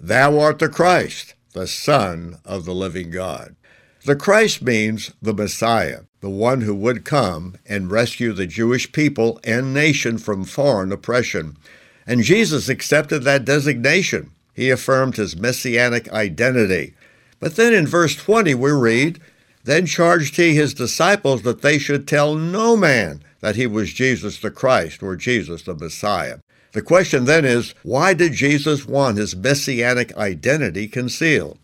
Thou 0.00 0.38
art 0.38 0.60
the 0.60 0.68
Christ, 0.68 1.34
the 1.54 1.66
Son 1.66 2.38
of 2.44 2.64
the 2.64 2.74
living 2.74 3.10
God. 3.10 3.56
The 4.04 4.14
Christ 4.14 4.62
means 4.62 5.10
the 5.20 5.34
Messiah, 5.34 6.02
the 6.20 6.30
one 6.30 6.60
who 6.60 6.74
would 6.74 7.04
come 7.04 7.56
and 7.66 7.90
rescue 7.90 8.32
the 8.32 8.46
Jewish 8.46 8.92
people 8.92 9.40
and 9.42 9.74
nation 9.74 10.18
from 10.18 10.44
foreign 10.44 10.92
oppression. 10.92 11.56
And 12.06 12.22
Jesus 12.22 12.68
accepted 12.68 13.24
that 13.24 13.44
designation. 13.44 14.30
He 14.54 14.70
affirmed 14.70 15.16
his 15.16 15.36
messianic 15.36 16.08
identity. 16.12 16.94
But 17.40 17.56
then 17.56 17.74
in 17.74 17.86
verse 17.86 18.14
20 18.14 18.54
we 18.54 18.70
read, 18.70 19.20
Then 19.64 19.84
charged 19.84 20.36
he 20.36 20.54
his 20.54 20.74
disciples 20.74 21.42
that 21.42 21.62
they 21.62 21.78
should 21.78 22.06
tell 22.06 22.36
no 22.36 22.76
man 22.76 23.22
that 23.40 23.56
he 23.56 23.66
was 23.66 23.92
Jesus 23.92 24.38
the 24.38 24.50
Christ 24.52 25.02
or 25.02 25.16
Jesus 25.16 25.62
the 25.62 25.74
Messiah. 25.74 26.38
The 26.72 26.82
question 26.82 27.24
then 27.24 27.44
is, 27.44 27.74
why 27.82 28.14
did 28.14 28.32
Jesus 28.32 28.86
want 28.86 29.16
his 29.16 29.34
messianic 29.34 30.16
identity 30.16 30.86
concealed? 30.86 31.58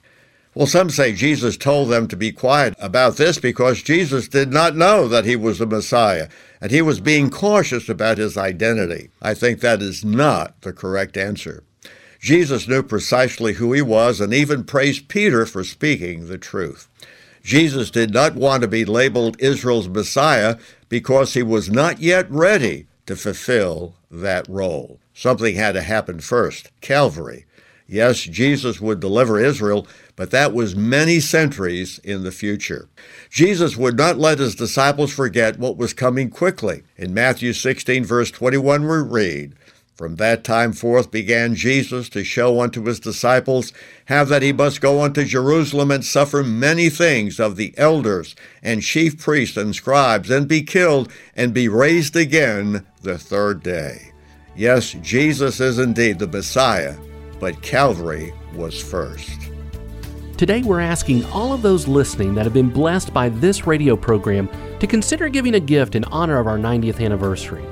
Well, 0.55 0.67
some 0.67 0.89
say 0.89 1.13
Jesus 1.13 1.57
told 1.57 1.89
them 1.91 2.07
to 2.09 2.17
be 2.17 2.31
quiet 2.31 2.75
about 2.79 3.17
this 3.17 3.39
because 3.39 3.83
Jesus 3.83 4.29
did 4.29 4.53
not 4.53 4.77
know 4.77 5.09
that 5.09 5.25
he 5.25 5.35
was 5.35 5.59
the 5.59 5.67
Messiah, 5.67 6.29
and 6.61 6.71
he 6.71 6.81
was 6.81 7.01
being 7.01 7.29
cautious 7.29 7.89
about 7.89 8.19
his 8.19 8.37
identity. 8.37 9.11
I 9.21 9.35
think 9.35 9.61
that 9.61 9.83
is 9.83 10.05
not 10.05 10.61
the 10.61 10.73
correct 10.73 11.17
answer. 11.17 11.65
Jesus 12.21 12.69
knew 12.69 12.83
precisely 12.83 13.55
who 13.55 13.73
he 13.73 13.83
was 13.83 14.21
and 14.21 14.33
even 14.33 14.65
praised 14.65 15.09
Peter 15.09 15.45
for 15.45 15.65
speaking 15.65 16.29
the 16.29 16.39
truth. 16.39 16.89
Jesus 17.43 17.91
did 17.91 18.15
not 18.15 18.37
want 18.37 18.63
to 18.63 18.69
be 18.69 18.85
labeled 18.85 19.37
Israel's 19.41 19.89
Messiah 19.89 20.57
because 20.89 21.35
he 21.35 21.43
was 21.43 21.69
not 21.69 22.01
yet 22.01 22.31
ready 22.31 22.87
to 23.07 23.17
fulfill 23.17 23.95
that 24.11 24.49
role. 24.49 25.01
Something 25.13 25.57
had 25.57 25.73
to 25.73 25.83
happen 25.83 26.21
first 26.21 26.71
Calvary. 26.81 27.47
Yes, 27.87 28.21
Jesus 28.23 28.81
would 28.81 28.99
deliver 28.99 29.39
Israel, 29.39 29.87
but 30.17 30.31
that 30.31 30.55
was 30.55 30.75
many 30.75 31.21
centuries 31.21 31.99
in 32.03 32.25
the 32.25 32.33
future. 32.33 32.89
Jesus 33.29 33.77
would 33.77 33.97
not 33.97 34.17
let 34.17 34.39
his 34.39 34.55
disciples 34.55 35.13
forget 35.13 35.59
what 35.59 35.77
was 35.77 35.93
coming 35.93 36.31
quickly. 36.31 36.83
In 36.97 37.13
Matthew 37.13 37.53
16, 37.53 38.05
verse 38.05 38.31
21, 38.31 38.83
we 38.83 38.97
read, 38.97 39.55
From 39.95 40.17
that 40.17 40.43
time 40.43 40.73
forth 40.73 41.13
began 41.13 41.55
Jesus 41.55 42.09
to 42.11 42.25
show 42.25 42.61
unto 42.61 42.85
his 42.85 42.99
disciples 42.99 43.73
how 44.07 44.25
that 44.25 44.43
he 44.43 44.53
must 44.53 44.81
go 44.81 45.03
unto 45.03 45.25
Jerusalem 45.25 45.93
and 45.93 46.05
suffer 46.05 46.43
many 46.43 46.91
things 46.91 47.39
of 47.39 47.55
the 47.55 47.73
elders 47.77 48.35
and 48.61 48.83
chief 48.83 49.19
priests 49.19 49.57
and 49.57 49.73
scribes, 49.73 50.31
and 50.31 50.49
be 50.49 50.63
killed, 50.63 51.13
and 51.37 51.55
be 51.55 51.69
raised 51.69 52.17
again 52.17 52.85
the 53.03 53.19
third 53.19 53.63
day. 53.63 54.11
Yes, 54.57 54.97
Jesus 55.01 55.61
is 55.61 55.79
indeed 55.79 56.19
the 56.19 56.27
Messiah, 56.27 56.97
but 57.39 57.63
Calvary 57.63 58.35
was 58.55 58.83
first. 58.83 59.51
Today, 60.37 60.63
we're 60.63 60.81
asking 60.81 61.25
all 61.27 61.53
of 61.53 61.63
those 61.63 61.87
listening 61.87 62.35
that 62.35 62.45
have 62.45 62.53
been 62.53 62.69
blessed 62.69 63.15
by 63.15 63.29
this 63.29 63.69
radio 63.69 63.95
program 63.95 64.49
to 64.81 64.89
consider 64.89 65.29
giving 65.29 65.55
a 65.55 65.61
gift 65.61 65.95
in 65.95 66.03
honor 66.07 66.41
of 66.41 66.49
our 66.49 66.59
90th 66.59 67.01
anniversary. 67.01 67.65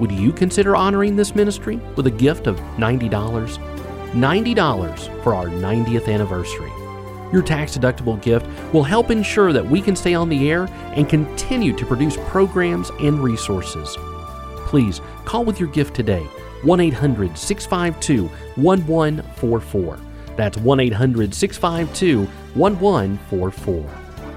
Would 0.00 0.12
you 0.12 0.32
consider 0.32 0.76
honoring 0.76 1.16
this 1.16 1.34
ministry 1.34 1.76
with 1.96 2.06
a 2.06 2.10
gift 2.10 2.46
of 2.46 2.56
$90? 2.76 3.10
$90 3.10 5.22
for 5.24 5.34
our 5.34 5.46
90th 5.46 6.12
anniversary. 6.12 6.70
Your 7.32 7.42
tax 7.42 7.76
deductible 7.76 8.22
gift 8.22 8.46
will 8.72 8.84
help 8.84 9.10
ensure 9.10 9.52
that 9.52 9.66
we 9.66 9.82
can 9.82 9.96
stay 9.96 10.14
on 10.14 10.28
the 10.28 10.50
air 10.50 10.68
and 10.94 11.08
continue 11.08 11.76
to 11.76 11.84
produce 11.84 12.16
programs 12.28 12.90
and 13.00 13.22
resources. 13.22 13.96
Please 14.66 15.00
call 15.24 15.44
with 15.44 15.58
your 15.58 15.68
gift 15.70 15.96
today 15.96 16.22
1 16.62 16.80
800 16.80 17.36
652 17.36 18.28
1144. 18.54 19.98
That's 20.36 20.56
1 20.58 20.80
800 20.80 21.34
652 21.34 22.20
1144. 22.54 23.90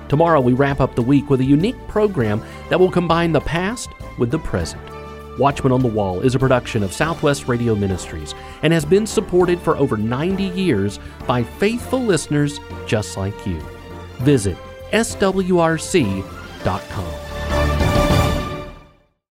Tomorrow, 0.10 0.42
we 0.42 0.54
wrap 0.54 0.82
up 0.82 0.96
the 0.96 1.02
week 1.02 1.30
with 1.30 1.40
a 1.40 1.46
unique 1.46 1.78
program 1.88 2.44
that 2.70 2.80
will 2.80 2.92
combine 2.92 3.32
the 3.32 3.42
past 3.42 3.90
with 4.18 4.32
the 4.32 4.40
present. 4.40 4.91
Watchman 5.38 5.72
on 5.72 5.82
the 5.82 5.88
Wall 5.88 6.22
is 6.22 6.36
a 6.36 6.40
production 6.40 6.84
of 6.84 6.94
Southwest 6.94 7.48
Radio 7.48 7.76
Ministries 7.76 8.36
and 8.64 8.74
has 8.74 8.86
been 8.86 9.08
supported 9.08 9.60
for 9.60 9.78
over 9.78 9.98
90 9.98 10.44
years 10.44 11.00
by 11.28 11.44
faithful 11.44 12.02
listeners 12.02 12.60
just 12.86 13.18
like 13.18 13.46
you. 13.46 13.60
Visit 14.20 14.58
swrc.com. 14.92 16.22